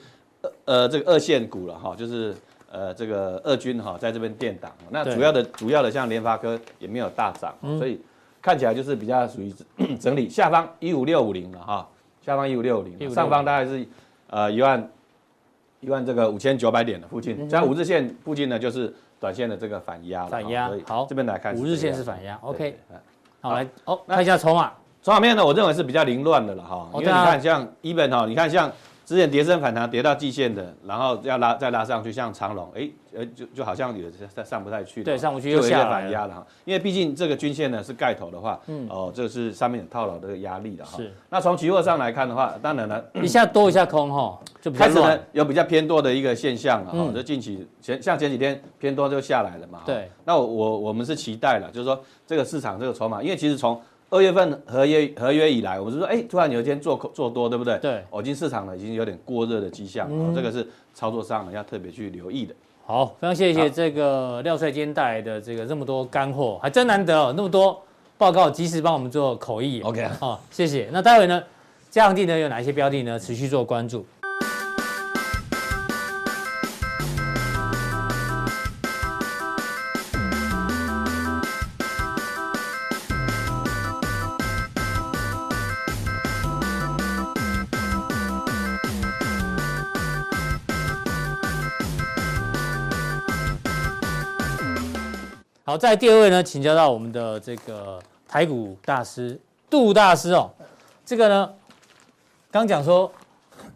[0.65, 2.35] 呃这个二线股了哈，就是
[2.71, 7.99] 呃这个二军哈在这边垫档，那主要的主要的像联发科也没有大涨，所以。
[8.41, 9.53] 看起来就是比较属于
[9.99, 11.87] 整理，下方一五六五零了哈，
[12.25, 13.85] 下方一五六五零，上方大概是
[14.29, 14.89] 呃一万
[15.79, 20.27] 一万这个五千九百点的附近，在五日线附近呢就是短线的这个反压了。
[20.27, 22.77] 反压，好，这边来看，五日线是反压，OK，
[23.41, 24.71] 好来哦，看一下筹码，
[25.03, 28.71] 筹码面呢，我认为是比较凌乱的了哈，因为你看像一本哈，你看像。
[29.05, 36.47] 之前跌升反弹跌到季线的，然后要拉再拉上去，像长龙，哎，呃，就就好像有上上不太去，对，上不去又下反压了哈。
[36.63, 40.97] 因为毕竟这个均线呢是盖头的话，嗯，哦，这是上面有套牢的压力的哈。
[40.97, 41.11] 是。
[41.29, 47.11] 那从期货上来看的话，当然了，一下多一下空哈，就开始呢有比较偏多的一个现象了哈。
[47.13, 49.81] 就近期前像前几天偏多就下来了嘛。
[49.85, 50.09] 对。
[50.23, 57.77] 那我我我们是期待了，就是说这个市场这个筹码，因为其实从二月份合约合约以来，我们是说，哎，突然有一天做做多，对不对？
[57.77, 62.53] 对，已经市场呢已经有点过热的迹象，嗯、这个是操作上呢要特别去留意的。
[62.85, 67.81] 好，非常谢谢这个廖帅今天带来的这个这么多干货，还真难得哦，那么多
[68.17, 69.81] 报告及时帮我们做口译。
[69.81, 70.89] OK，好，谢谢。
[70.91, 71.41] 那待会呢，
[71.89, 73.17] 加强錠呢有哪一些标的呢？
[73.17, 74.05] 持续做关注。
[95.63, 100.49] 好，在第二位呢，请教到我们的这个台股大师杜大师哦。
[101.05, 101.53] 这个呢，
[102.49, 103.11] 刚讲说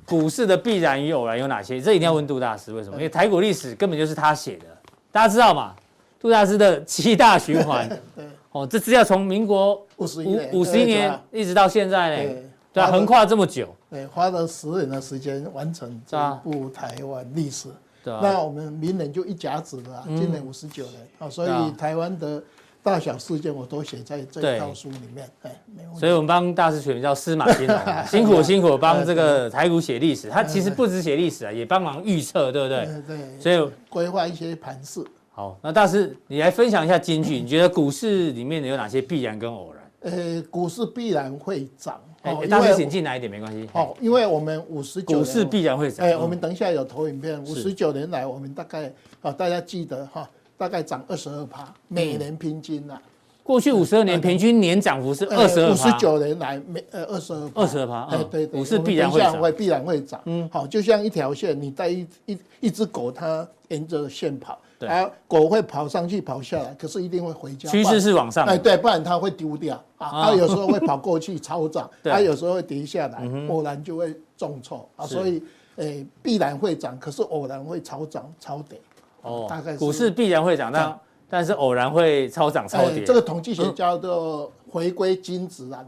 [0.04, 1.80] 股市的必然与偶然有哪些？
[1.80, 2.96] 这一定要问杜大师，为什么？
[2.96, 4.66] 因为台股历史根本就是他写的，
[5.12, 5.76] 大家知道嘛？
[6.20, 12.34] 杜大师的七大循环， 对哦，这资料从民国五十一年，五十一年一直到现在呢，
[12.74, 17.70] 对啊，横跨这么久，对，花了十年的时间完成这部台湾历史。
[18.06, 22.44] 那我们明年就一甲子了，今年五十九年啊，所以台湾的
[22.84, 26.00] 大小事件我都写在这一套书里面，哎，没问题。
[26.00, 32.88] 所以我们帮大师取名叫司马兴龙， 辛苦辛苦帮这个台股写历史，他其实不止写历史啊，也帮忙预测，对不对？
[33.08, 33.40] 对。
[33.40, 35.04] 所以规划一些盘势。
[35.32, 40.14] 好，那大师你来分享一下金句，你觉得股市里面有哪些必然跟偶然？
[40.14, 42.00] 呃，股市必然会涨。
[42.26, 43.70] 哦，大师请进来一点没关系。
[43.74, 46.06] 哦，因为我们五十九股市必然会涨。
[46.06, 47.42] 哎，我们等一下有投影片。
[47.44, 53.00] 五十九年来，我们大概啊，大家记得哈，大概涨二十二趴，每年平均呐。
[53.44, 55.74] 过去五十二年平均年涨幅是二十二趴。
[55.74, 58.04] 五十九年来，每呃二十二二十二趴。
[58.06, 60.20] 哎，对对，股市必然会涨，会必然会涨。
[60.26, 64.60] 嗯，好，就像一条线，你带一一一只狗，它沿着线跑。
[64.82, 67.70] 啊，狗会跑上去，跑下来，可是一定会回家。
[67.70, 68.46] 趋势是往上。
[68.46, 70.26] 哎，对，不然它会丢掉啊。
[70.26, 75.06] 它有时候会跑过去超涨，它有时候会跌下来，偶然就会重挫啊。
[75.06, 75.42] 所以，
[75.78, 78.80] 诶，必然会涨，可是偶然会超涨超跌。
[79.22, 79.78] 哦，大概是。
[79.78, 83.04] 股市必然会涨，但但是偶然会超涨超跌。
[83.04, 85.84] 这个统计学叫做回归均值啊，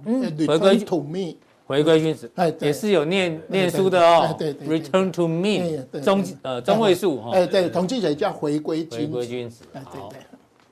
[0.47, 1.37] 回归土命。
[1.67, 4.33] 回归君子，哎，也是有念念书的哦。
[4.39, 7.31] 对对，Return to mean，中呃中位数哈。
[7.33, 9.83] 哎，对，统计学叫回归回归君子，哎。
[9.91, 10.19] 对对。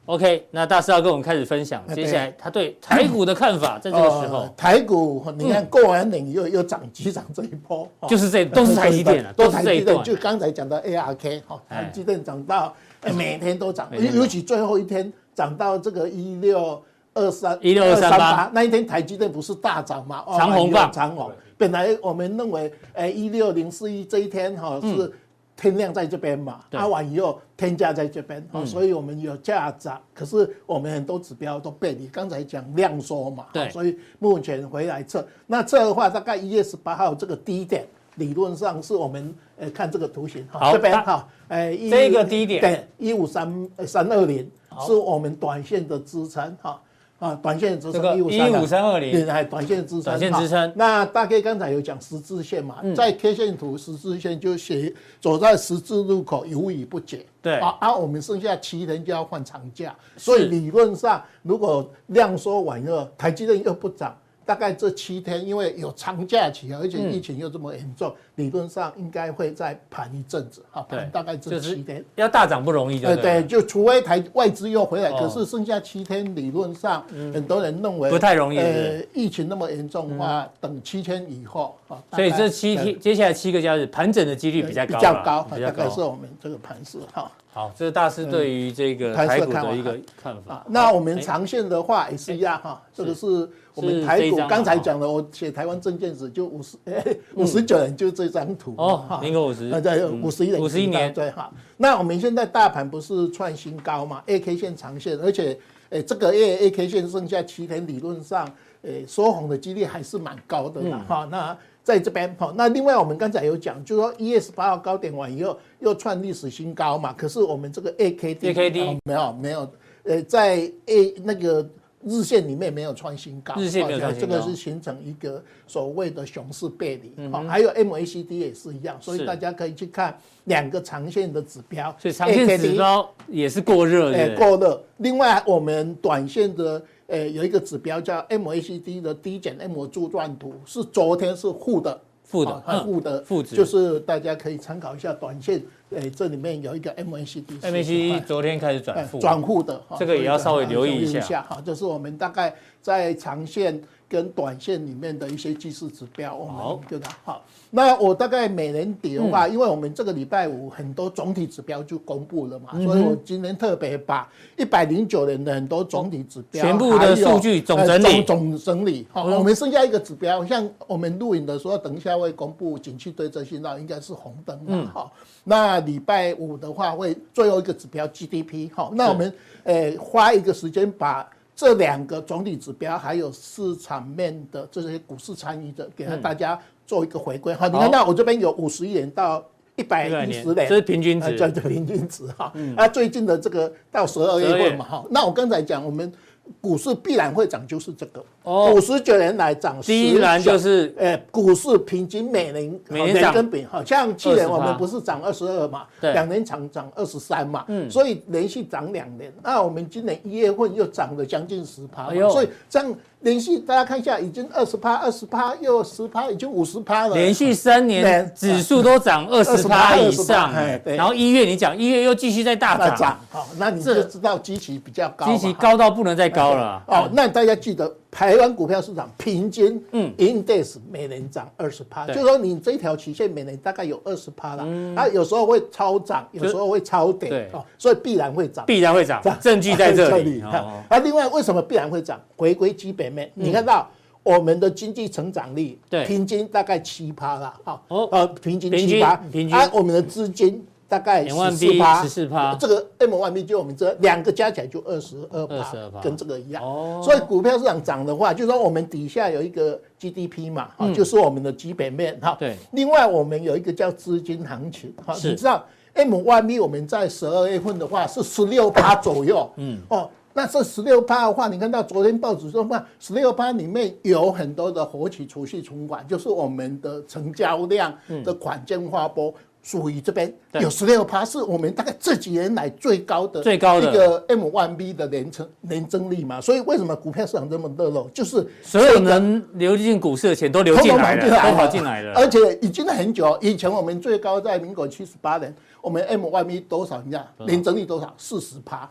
[0.06, 12.72] OK，那大师要跟我们开始分享接下来他对台股的看法，在这个时候，台股你看过完年又又涨，急涨这一波，就是这都是台积电啊，都是台积电，就刚才讲的 ARK 哈，台积电涨到
[13.16, 16.80] 每天都涨，尤其最后一天涨到这个一六
[17.16, 18.50] 二三一六二三八。
[18.54, 20.24] 那一天台积电不是大涨吗？
[20.38, 25.12] 长红棒，长虹，本来我们认为哎一六零四一这一天哈是。
[25.58, 32.08] 天量在这边嘛，拉完以后天价在这边，哦，所以我们有价涨，可是我们很多指标都背你。
[32.08, 42.60] 刚才讲量缩嘛，对，所以目前回来测，那测的话，大概一月十八号这个低点，理论上是我们呃看这个图形哈，这边哈，哎，这个低点。
[42.60, 44.52] 对一五三三二零
[44.86, 46.82] 是我们短线的支撑哈。
[47.18, 48.30] 啊，短线支撑一五
[48.66, 50.74] 三二零，还短线支撑，短线支撑。
[50.76, 57.26] 那大概刚才有讲十字线嘛，在 K 线图十字线就写走在十字路口，犹豫不决。
[57.42, 64.16] 对啊，啊，我们剩下七天就要换长假，所以理论上如果量缩完了，台积电又不涨。
[64.46, 72.06] 大概这七天，因为有长假期，而且疫情又这么严重，嗯、理论上应该会再盘一阵子，哈，盘大概这七天。
[72.16, 77.04] 要大涨不容易，对对，就除非台外资又回来，哦、可是剩下七天，理论上
[77.34, 78.60] 很多人认为不太容易。
[78.60, 81.76] 呃，疫情那么严重的话，等七天以后，
[82.12, 87.32] 所以这七天接下来七个交易日盘整的几率比较高，比较高，大概是我们这个盘势，哈。
[87.52, 90.62] 好，这是大师对于这个台股的一个看法。
[90.68, 96.78] 那我们长线的话也是一样哈，这个是我们台股刚才讲了，我写台湾证券史就五十
[97.36, 101.52] 五十九年就这张图哦，民国五十，对，五十一年，五十一年对哈。
[101.78, 105.58] 那我们现在大盘不是创新高嘛？A K 线长线，而且
[105.90, 108.50] 诶这个月 A K 线剩下七天，理论上
[108.84, 111.28] 诶收红的几率还是蛮高的哈。
[111.30, 117.14] 那在这边好，那另外我们刚才有讲，就是说一月十八号高点完以后又创历史新高嘛。
[117.14, 119.70] 可是我们这个 A K D A K D 没有没有，
[120.04, 121.68] 呃，在 A 那个
[122.06, 127.30] 日线里面没有创新高，日线没有创新高，这个是形成一个所谓的熊市背离。
[127.30, 131.94] 好，还有 M A C D 也是一样，所以大家可以去看两个长线的指标。
[132.00, 134.82] 所以长线指标也是过热的，过热。
[134.98, 136.82] 另外我们短线的。
[137.08, 145.64] 呃，有一个指标叫 MACD 的低减 M 柱状图，是昨天是负的，负的，负的，负值，就是大家可以参考一下短线。
[145.92, 151.44] 诶，这里面有一个 MACD，MACD 昨天开始转负，转负的，这个也要稍微留意一下。
[151.44, 153.80] 哈，就是我们大概在长线
[154.16, 156.38] 跟短线里面的一些技术指标。
[156.46, 157.44] 好，对的，好。
[157.70, 169.06] 那我大概每年底的话，因为我们这个礼拜五很多总体指标就公布了嘛，所以我今天特别把一百零九年的很多总体指标全部的数据总整理，总整理。
[169.12, 174.90] 好，我们剩下一个指标，像我们录影的时候，等一下会公布景气对策信号，应该是红灯嘛。
[174.94, 175.12] 好，
[175.44, 178.70] 那礼拜五的话会最后一个指标 GDP。
[178.74, 179.34] 好，那我们
[179.66, 186.60] 诶花一个时间把这两个总体指标还有市场面的这些股市参与者给大家。
[186.88, 189.44] 做一个回归哈，你看到我这边有五十亿元到
[189.76, 192.54] 一百一十点，这是平均值， 这是平均值哈。
[192.78, 196.14] 啊，最近的这个到十二月份嘛哈，那我刚才讲我们。
[196.62, 198.24] 股市必然会涨，就是这个。
[198.44, 209.34] 哦，五十九年来涨，必然就是，哎，股市平均每年每年跟比，好像去年我们不是涨二十二嘛，对，两年涨涨二十三嘛，嗯，所以连续涨两年。
[209.42, 212.94] 那我们今年一月份又涨了将近十趴，所以这样
[213.26, 217.16] 连续大家看一下，已经二十趴，二十趴又十趴，已经五十趴了。
[217.16, 220.54] 连续三年指数都涨二十趴以上，
[220.86, 226.84] 然后一月你讲一月又继续在大涨，好，那你就知道基期比较高，基期高到不能再高了。
[226.86, 227.92] 哦，那大家记得。
[228.16, 240.40] 台湾股票市场平均，嗯，index 每年涨二十趴，就是说你这一条曲线每年大概有二十趴了，它有时候会超涨，有时候会超跌，对，所以必然会涨，必然会涨， 证据在这里。
[240.48, 242.18] 啊，另外为什么必然会涨？
[242.38, 243.86] 回归基本面，你看到
[244.24, 250.66] 我们的经济成长率，对，平均大概七趴了，哈，呃，平均七趴，平均，啊，我们的资金。
[250.96, 256.64] 大概十四趴，十四趴，这个 M 万 B 就我们这两个加起来就二十二趴，跟这个一样。
[256.64, 262.38] 哦，所以股票市场涨的话，就是说我们底下有一个 GDP 嘛，啊，就是我们的基本面哈。
[262.40, 262.56] 对。
[262.72, 265.66] 另外我们有一个叫资金行情，哈，你知道
[265.96, 269.50] M 万 B 我们在十二月份的话是十六趴左右。
[269.58, 269.78] 嗯。
[269.90, 277.94] 哦，那这十六趴的话，你看到昨天报纸说嘛，十六趴里面有很多的活期储蓄存款，就是我们的成交量
[278.24, 279.34] 的款件划拨。
[279.66, 286.40] 属于这边有十六趴，是我们大概这几年来最高的最高的一个 M1B 的年成年增率嘛。
[286.40, 288.08] 所以为什么股票市场这么热络？
[288.14, 293.36] 就是所有能流进股市的钱都流进来了，都跑进来了，而且已经很久。
[293.42, 295.52] 以前我们最高在民国七十八年，
[295.82, 297.02] 我们 M1B 多少？
[297.04, 298.14] 你看年增率多少？
[298.20, 298.88] 四十趴。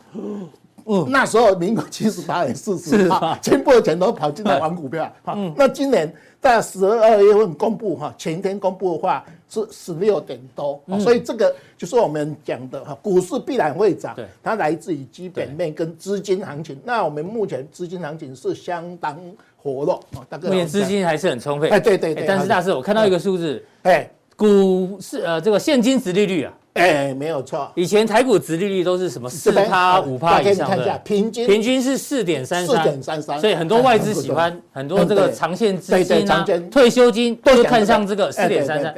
[0.87, 5.09] 嗯，那时候民国七十八年四十趴，全部的钱都跑进来玩股票。
[5.29, 9.25] 嗯，那今年在十二月份公布哈，前天公布的话
[9.55, 14.17] 是十六点多，所以这个就是我们讲的哈，股市必然会涨。
[14.43, 16.77] 它来自于基本面跟资金行情。
[16.85, 19.17] 那我们目前资金行情是相当
[19.57, 21.69] 活络啊，大概目前资金还是很充沛。
[21.69, 22.25] 哎，对对对。
[22.27, 26.53] 但是大师，我看到一个数字，哎，股市呃这个现金值利率啊。
[26.75, 27.71] 哎，没有错。
[27.77, 33.41] 以前台股殖利率都是什么四趴五趴以上的，平均平均是四点三三，四点三三。
[33.41, 38.93] 所以很多外资喜欢，很多这个长线资金啊，退休金都看上这个四点三三。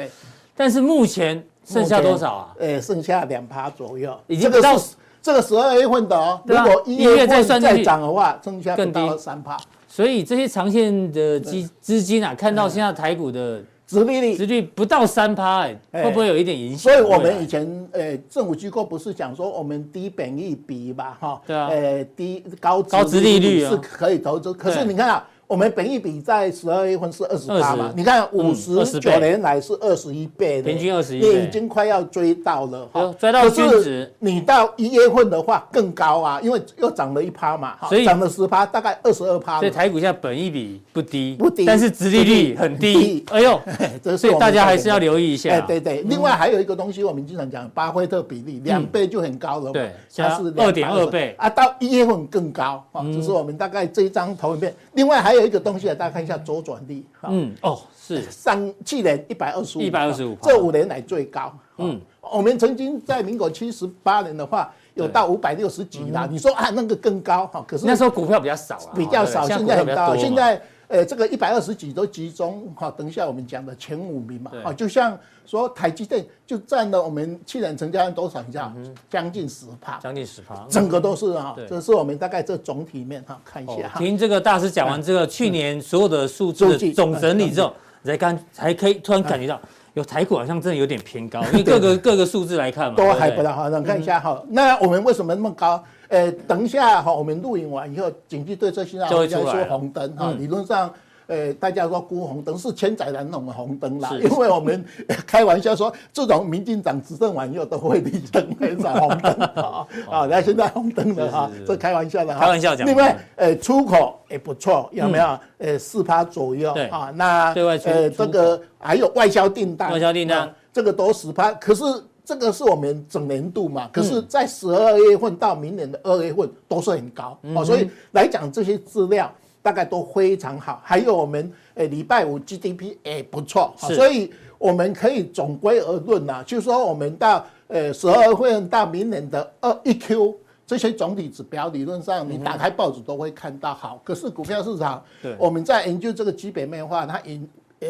[0.57, 2.55] 但是目前剩下多少啊？
[2.59, 4.77] 哎，剩下两趴左右，已经不到
[5.21, 6.41] 这个十二月份的哦。
[6.47, 9.57] 如果一月再算再涨的话，剩下更低三趴。
[9.89, 13.63] 所以这些长线的资资金啊，看到现在台股的。
[13.87, 16.93] 殖利率，殖利率不到三趴，哎，会不会有一点影响？
[16.93, 25.25] 所以我们以前，诶，政府机构不是讲说我们低本益比吧，哈，对啊，诶，低高高殖利率是可以投资，可是你看啊。
[25.49, 27.93] 我们本益比在十二月份是二十八嘛？
[27.97, 32.89] 你看五十九年来是二十一倍的，平均二十一倍，也已经快要追到了。
[32.93, 34.13] 哈，追到均值。
[34.19, 39.61] 你到一月份的话更高啊，因为又涨了一趴嘛，所以涨了十趴，大概二十二趴。
[39.61, 43.25] 所以台股现在本益比不低，不低，但是殖利率很低。
[43.31, 43.61] 哎呦，
[44.19, 45.51] 所以大家还是要留意一下。
[45.51, 46.03] 哎，对对。
[46.03, 49.71] 另外还有一个东西，我们经常讲巴菲特比例，两倍就很高了。
[49.71, 53.05] 对，它是二点二倍啊，到一月份更高啊。
[53.15, 54.75] 这是我们大概这一张投影片。
[54.95, 57.07] 另外还有一个东西啊，大家看一下周转率。
[57.29, 61.53] 嗯，哦，是上去年一百二十五，一百二十五，这五年来最高。
[61.79, 66.27] 嗯，我们曾经在民国七十八年的话，有到五百六十几啦。
[66.31, 67.65] 你说啊，那个更高哈？
[67.69, 70.17] 可是那时候股票比较少啊，比较少，现在很高。
[70.17, 70.61] 现在。
[70.89, 78.41] 呃，这个一百二十几都集中哈，等一下我们讲的前五名嘛，啊，就像说台积电就占了我们去年成交量多少？
[78.43, 78.73] 你知道？
[79.11, 83.91] 将近十趴，将近十趴，整个都是哈，这是我们大概这总体面哈，看一下。
[83.99, 87.73] 听这个大师讲完这个去年所有的数字总整理之后，
[88.05, 89.61] 才刚才可以突然感觉到，
[89.95, 95.83] 有台股好像真的有点偏高， 因为各个各个数字来看嘛，都还不到哈，那看一下哈，那我们为什么那么高？
[96.09, 100.93] 呃，等一下哈，我们录影完以后，经济对策信号就会说红灯哈，理论上。
[101.29, 104.85] 呃，大家说估红灯是千载难逢的红灯啦，因为我们
[105.27, 109.85] 开玩笑说，这种民进党执政完以后都会绿灯，很少红灯啊。
[110.09, 112.33] 啊，那现在红灯了哈，这开玩笑的。
[112.39, 112.87] 开玩笑讲。
[112.87, 115.37] 另外，呃，出口也不错，有没有？
[115.59, 116.73] 呃，四趴左右。
[116.75, 119.91] 对啊，那呃，这个还有外销订单。
[119.91, 121.51] 外销订单，这个都十趴。
[121.55, 121.83] 可是
[122.27, 123.89] 这个是我们整年度嘛？
[123.91, 127.65] 可是，在十二月份到明年的二月份都是很高哦。
[127.65, 129.33] 所以来讲这些资料。
[129.63, 144.01] 大概都非常好，还有我们诶礼拜五 GDP 也不错，所以我们可以总归而论呐，就是说我们到呃十二月份到明年的二一 Q 这些总体指标，理论上你打开报纸都会看到好。
[144.05, 145.03] 可是股票市场，
[145.37, 147.49] 我们在研究这个基本面的话，它引
[147.81, 147.89] 呃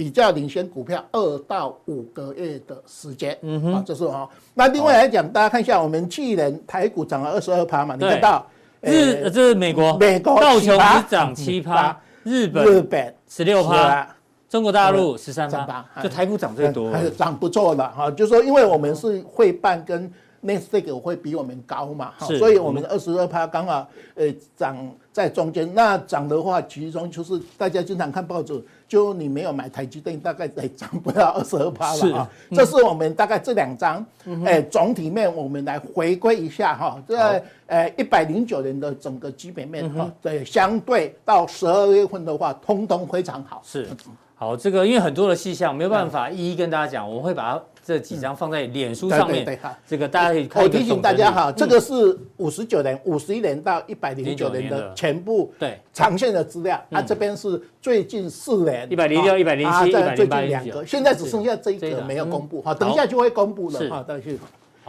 [0.00, 4.26] 比较领先股票二到五个月的时间，嗯哼，这是哈。
[4.54, 8.46] 那另外来讲，大家看一下，我们去年台股涨了二十二趴嘛，你看到。
[8.80, 14.08] 日，这是美国，美国道琼斯涨七趴，日本日本十六趴，
[14.48, 17.86] 中国大陆十三趴，就台股涨最多，还是涨不错的。
[17.86, 18.10] 哈。
[18.10, 20.10] 就是说，因为我们是会办跟。
[20.40, 22.12] 那这个会比我们高嘛？
[22.20, 24.76] 是所以我们二十二趴刚好，呃，涨
[25.12, 25.70] 在中间。
[25.74, 32.30] 那涨的话，其中就是大家经常看报纸，就你没有买台积电，大概也涨不到 二十二趴了啊。
[32.52, 34.04] 这是我们大概这两张，
[34.46, 37.02] 哎，总体面我们来回归一下哈。
[37.06, 43.60] 这呃一百零九年的整个基本面哈，对，相对到十二月份的话，通通非常好。
[43.62, 43.86] 是，
[44.34, 47.62] 好，这个因为很多的细项没有办法一一跟大家讲，我会把它。
[47.84, 50.62] 这几张放在脸书上面，这个大家可以看。
[50.62, 56.80] 我提醒大家哈，这个是五十九年、五十一年到一百零九年的全部对长线的资料。
[56.90, 62.62] 啊，这边是最近四年，一百零六、一百零七、一百零八、两个，现在只剩下这一个没有公布。
[62.62, 63.80] 好，等一下就会公布了。
[63.88, 64.20] 好，大家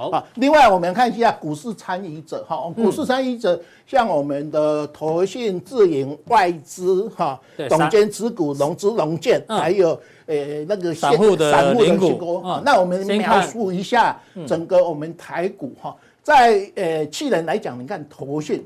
[0.10, 0.16] 去。
[0.16, 7.40] 好，另外我们看一下股市参与者哈，股市参与者像我们的投信、自营、外资哈，
[7.70, 10.00] 董监持股、融资融券，还有。
[10.28, 15.94] 呃，那个散户的散户的机构啊，那我们描述一下整个我们台股哈，
[16.24, 18.66] 在呃去年来讲，你看投信，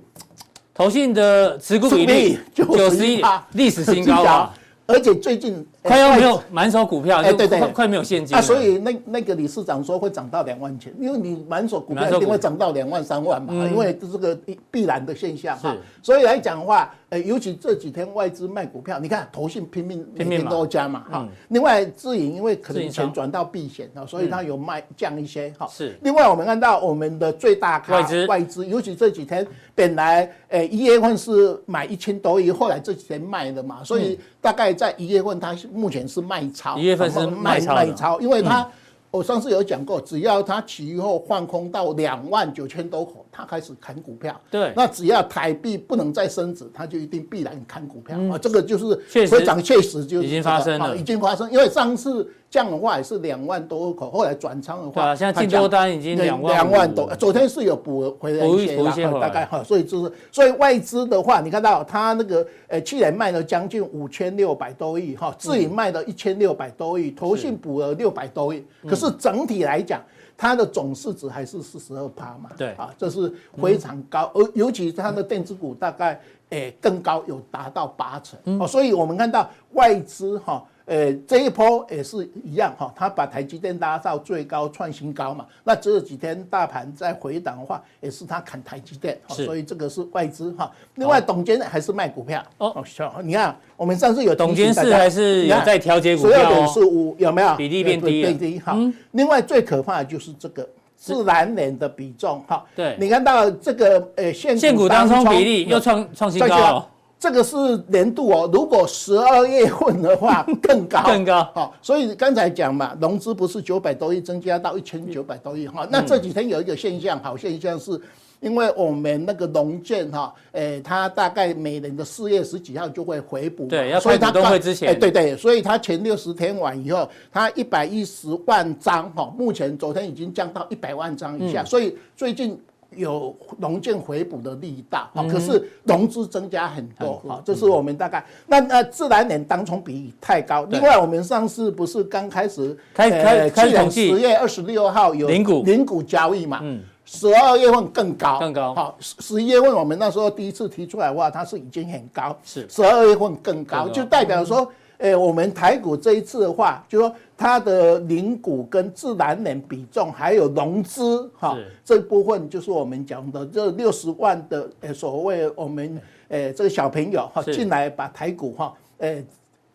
[0.75, 3.19] 投信的持股比例九十一，
[3.53, 4.53] 历史新高啊，
[4.85, 8.35] 而且最近快要没有满手股票，哎，对对，快没有现金。
[8.35, 14.37] 啊，所以那那个理事长说会涨到两万钱，因为你满手股票一定会涨到两万三万嘛，因为这是个
[14.71, 15.75] 必然的现象哈。
[16.01, 16.93] 所以来讲的话。
[17.09, 21.29] 呃尤其这几天外资卖股票，你看投信拼命拼命多加嘛哈。
[21.49, 25.67] 另外自营因为可能钱转到避险啊，所以它有卖降一些哈。
[25.67, 25.95] 是。
[26.01, 36.77] 另外我们看到我们的最大咖外资外资，尤其这几天本来呃一月份是买一千多亿，后来这几天卖了嘛，所以大概在一月份它目前是卖超。
[36.77, 38.67] 一月份是卖超卖超，因为它。
[39.11, 44.37] 我上次有讲过，只要它起余后放空到两万九千多口，它开始砍股票。
[44.51, 48.37] 对，那只要台币不能再升值，它就一定必然砍股票啊。
[48.37, 52.29] 这个就是非常确实就已经发生了，已经发生，因为上次。
[52.55, 70.01] 降的话也是两万多口，后来转仓的话，啊，现在进多单已经两万两万多，昨天是有补回来一些，大概哈，所以就是，所以外资的话，你看到它那个呃，去年卖了将近五千六百多亿哈，自营卖了一千六百多亿，投信补了六百多亿，可是整体来讲，
[70.37, 72.69] 它的总市值还是四十二趴嘛，对。
[72.75, 73.29] 啊，这是
[73.61, 76.17] 非常高，而尤其它的电子股大概
[76.51, 78.39] 诶更高，有达到八成。
[78.61, 80.63] 哦，所以我们看到外资哈。
[80.85, 85.43] 呃，这一波也是一样哈，他把台积电拉到最高创新高嘛。
[85.63, 90.71] 那这几天大盘在回档的话，也是他砍台积电，所以这个是外资哈。
[90.95, 92.83] 另外，董监还是卖股票哦。
[93.23, 98.21] 你看，我们上次有董监事还是有在调节股票，所有是五有没有比例变低？
[98.21, 98.77] 变低哈。
[99.11, 102.63] 另外最可怕的就是这个自然人的比重哈。
[102.75, 106.87] 对，你看到这个呃现股当中比例又创创新高。
[107.25, 107.57] 这个是
[107.87, 111.43] 年度哦，如果十二月份的话 更高，更高。
[111.55, 115.87] 好，所以刚才讲嘛，融资不是九百多亿增加到一千九百多亿哈。
[115.89, 117.99] 那这几天有一个现象，好现象是，
[118.41, 132.55] 因为我们那个农建哈，诶，它大概每年的四月十几号就会回补，对，要开股东会之前，哎，对对，所以它前六十天完以后，它一百一十万张哈，目前昨天已经降到一百万张以下，所以最近。
[132.95, 140.63] 有融券回补的力道，可是融资增加很多，好，这是我们大概那那自然年当冲比例太高。
[140.69, 146.59] 另外，我们上次不是刚开始开开开统计，十月二十六号有零股零股交易嘛？
[146.63, 148.73] 嗯，十二月份更高，更高。
[148.73, 154.71] 好，十十一月份我们那时候第一次提出来的话，它是已经很高，是十二月份更高，就代表说。
[154.99, 169.25] 诶，我们台股这一次的话，就说它的零股跟自然人比重，还有融资哈，这部分就是我们讲的这六十万的诶，所谓我们诶这个小朋友哈进来把台股哈诶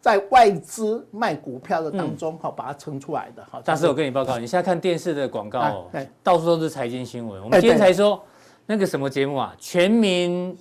[0.00, 3.60] 在外资卖股票的当中哈把它撑出来的哈。
[3.64, 5.90] 但是我跟你报告，你现在看电视的广告哦，
[6.22, 7.42] 到处都是财经新闻。
[7.42, 8.22] 我们今天才说
[8.66, 10.56] 那个什么节目啊，全民。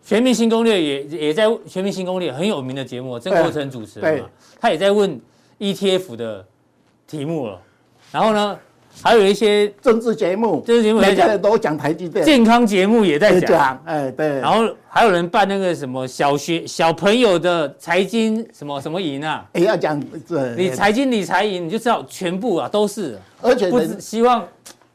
[0.00, 5.20] 全民新攻略也也在全民新攻略很有名的节目，曾国成主持的嘛，他也在问
[5.58, 6.44] ETF 的
[7.06, 7.60] 题目了。
[8.10, 8.58] 然后呢，
[9.02, 14.38] 还有一些政治节目，政治节目也讲都讲台积电，健康节目也在讲，哎对。
[14.40, 24.46] 然后还有人办那个什么小学小朋友的财经什么什么营啊，也要讲这你财经理财营，你就知道全部啊都是，而且不是希望。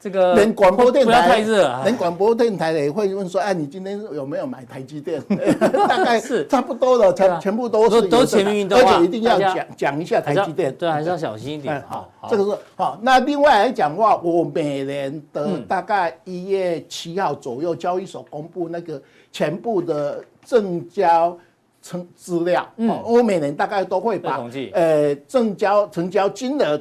[0.04, 5.24] 这个连广播电台不要太热，连广播电台也会问说：“哎，你今天有没有买台积电？”
[5.88, 11.82] 大概是差不多的，全全部都是都全民运动，而且一定要讲讲一下台积电，对，还是要小心一点。
[11.88, 13.00] 好，这个是好。
[13.02, 19.02] 那另外来讲的话，我每年的大概一月七号左右，交易所公布那个
[19.32, 21.38] 全部的证交
[21.82, 22.68] 成资料。
[22.76, 26.78] 嗯，我每年大概都会把呃证交成交金额。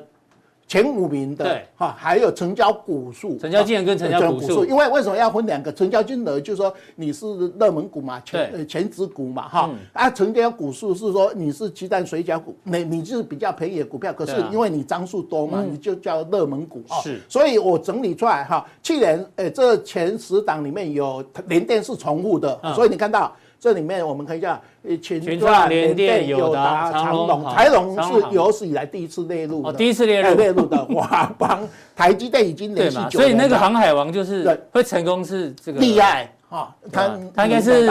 [0.73, 5.71] 前五名的，对，哈，还有成交股数，成交金额跟成交股数，因为为什么要分两个？
[5.71, 6.41] 成交金额？
[6.41, 7.27] 就是说你是
[7.61, 16.97] 热门股嘛，全权值股嘛，哈，啊，成交股数是说你是鸡蛋水饺股，你你就是比较便宜的股票，可是因为你张数多嘛，你就叫热门股啊。
[17.03, 23.31] 是，所以我整理出来哈，去年诶这前十档里面有联电是重复的，所以你看到。
[23.63, 30.35] 这里面我们看一下，呃，群创、联电、友达、长隆，台龙是有史以来第一次列入的，第一次列入。
[30.35, 31.61] 列入的华邦、
[31.95, 36.29] 台积电已经连续九年，所以那个航海王就是会成功是这个厉害。
[36.53, 37.91] 啊，他他应该是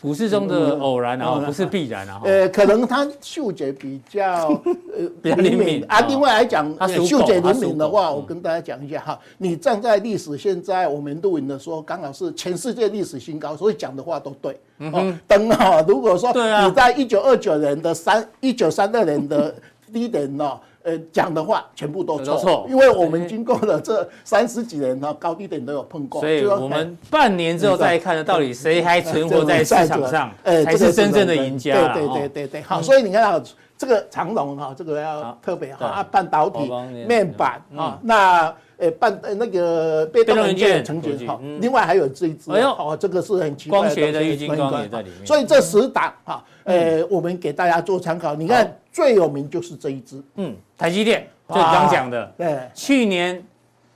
[0.00, 4.48] 股市中的偶然，啊不是必然，啊呃，可能他嗅觉比较
[4.96, 6.00] 呃 比较灵敏啊。
[6.08, 9.18] 另外来讲，嗅觉灵敏的话，我跟大家讲一下哈。
[9.36, 14.58] 你站在历史，现在我们录影的时候，刚好是全世界历史新高，所以讲的话都对。
[14.78, 19.54] 嗯，等哈，如果说你在一九二九年的三一九三二年的
[19.92, 20.58] 低点呢？
[20.88, 26.20] 呃讲的话全部都错，因为我们经过了这三十几年，哈，高低点都有碰过。
[26.20, 31.92] 所以我们半年之后再看，到底谁还存活在市场上，才是真正的赢家。
[31.92, 33.42] 对对对对对，好，所以你看啊，
[33.76, 36.70] 这个长龙哈，这个要特别哈，啊，半导体
[37.06, 38.54] 面板啊，那。
[38.78, 43.84] 诶，半呃那个被动元件成绩好，另外还有这一支，哎呦，哦，这个是很奇怪的。
[43.86, 45.26] 光学的玉晶光也在里面。
[45.26, 48.36] 所以这十档哈，呃，我们给大家做参考。
[48.36, 53.42] 你看最有名就是这一支，嗯，台积电，就刚讲的，对，去年。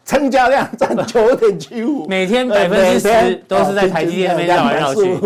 [0.04, 5.16] 成交量占九点七五， 每天百分之十都是在台积电那边绕来绕去。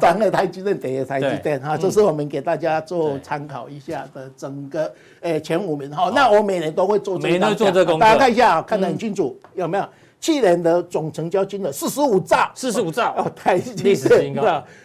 [0.00, 4.90] 涨了台积电，跌了台积电哈，这是我们给大家做参考一下的整个
[5.22, 5.90] 诶前五名。
[5.90, 6.08] 哈。
[6.14, 9.84] 那我每年都会做这个，每年做这个，大家看一下，看得很清楚，有没有？
[10.20, 13.12] 去年的总成交金额四十五兆，四十五兆。
[13.18, 14.36] 哦，台积电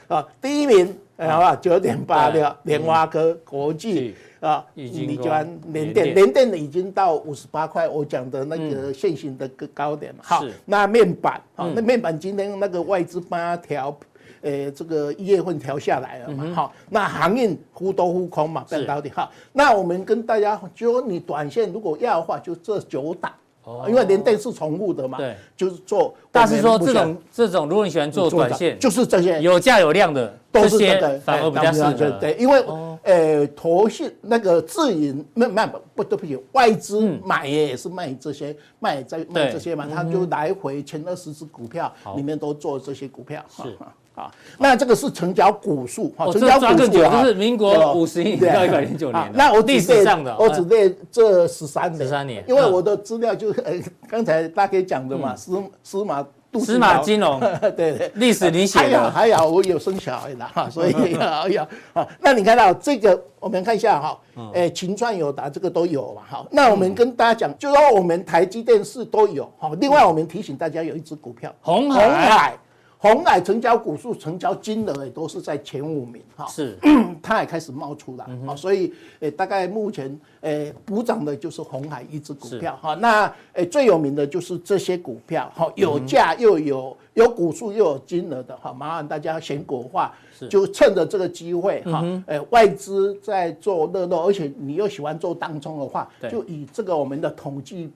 [0.08, 1.56] 啊，第一名好不好？
[1.58, 4.16] 九点八六，联发科国际。
[4.41, 10.21] 啊，你就按联电，联电的已经到五十八块，我讲的那个现行的个高点嘛。
[10.23, 13.95] 好，那面板，好，那面板今天那个外资帮它调，
[14.41, 16.53] 呃，这个一月份调下来了嘛。
[16.53, 19.09] 好，那航运忽多忽空嘛，半导体。
[19.11, 23.31] 好，那我们跟大家就说，你短线如果要的话，就这九档。
[23.64, 26.14] 哦，因为联电是重复的嘛，对，就是做。
[26.32, 32.12] 但是说这种这种，如果你喜欢做短线，就是这些有价有量的，都是这个反而比较适合。
[32.20, 32.64] 对，因为
[33.03, 43.43] 呃，投信那个自营卖卖不对不起，外资买也是卖这些，卖在卖这些嘛，他就来回前二十只股票里面都做这些股票。
[43.49, 43.64] 是。
[44.14, 49.32] 啊，那这个是成交股数，哈，成交股数就是民国五十一年到一百零九年。
[49.34, 53.74] 那我历史上的，我只列这十三年，十三年，因为我的资料就是呃，
[54.09, 56.26] 刚才大家讲的嘛，司司马
[56.59, 57.39] 司马金龙，
[57.78, 64.20] 对对，历史你写的，还好还好，我有生小孩的哈，所以哎呀， 好，那你看到这个，我们看一下哈，
[64.53, 72.53] 哎，秦川、友达这个都有嘛，哈，那我们跟大家讲，就说我们台积电视都有，哈，另外我们提醒大家有一只股票，红海。
[73.02, 76.78] 鸿海成交股数、成交金额也都是在前五名哈，是，
[77.20, 90.14] 它也开始冒出来，好，所以诶，大概目前诶补涨的就是鸿海一只股票哈，那诶最有名的就是这些股票哈，有价又有有股数又有金额的哈，麻烦大家选股的话，
[90.47, 97.89] 就趁着这个机会哈，诶外资在做热络，而且你又喜欢做当中的话，就以这个我们的统计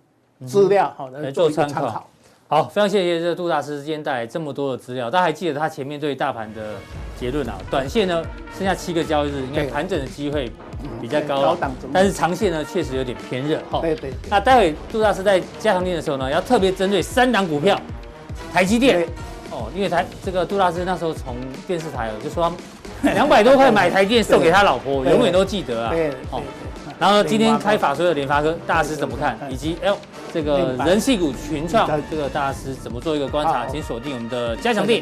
[0.48, 2.10] 资料好来做参考。
[2.48, 5.10] 好，非常谢谢这个杜大师今天带来这么多的资料。
[5.10, 6.76] 大家还记得他前面对大盘的
[7.20, 7.58] 结论啊？
[7.72, 8.24] 短线呢，
[8.56, 10.52] 剩下七个交易日，应该盘整的机会
[11.02, 11.58] 比较高，
[11.92, 13.58] 但是长线呢，确实有点偏热。
[13.72, 14.14] 哈，对对。
[14.30, 17.82] 那待会杜大师在加强店的时候呢，要特别针对三档股票，
[18.54, 19.08] 台积电
[19.50, 22.54] 哦，因为台这个杜大师那时候从电视台就说
[23.02, 25.90] 两百多块买台积电送给他老婆，永远都记得啊。
[25.92, 26.12] 对。
[26.30, 26.44] 哦。
[27.00, 29.36] 然后今天开法说的联发科，大师怎么看？
[29.50, 29.98] 以及 L。
[30.36, 33.66] 这个人气股群创，这个大师怎么做一个观察？
[33.68, 35.02] 请锁定我们的加强錠。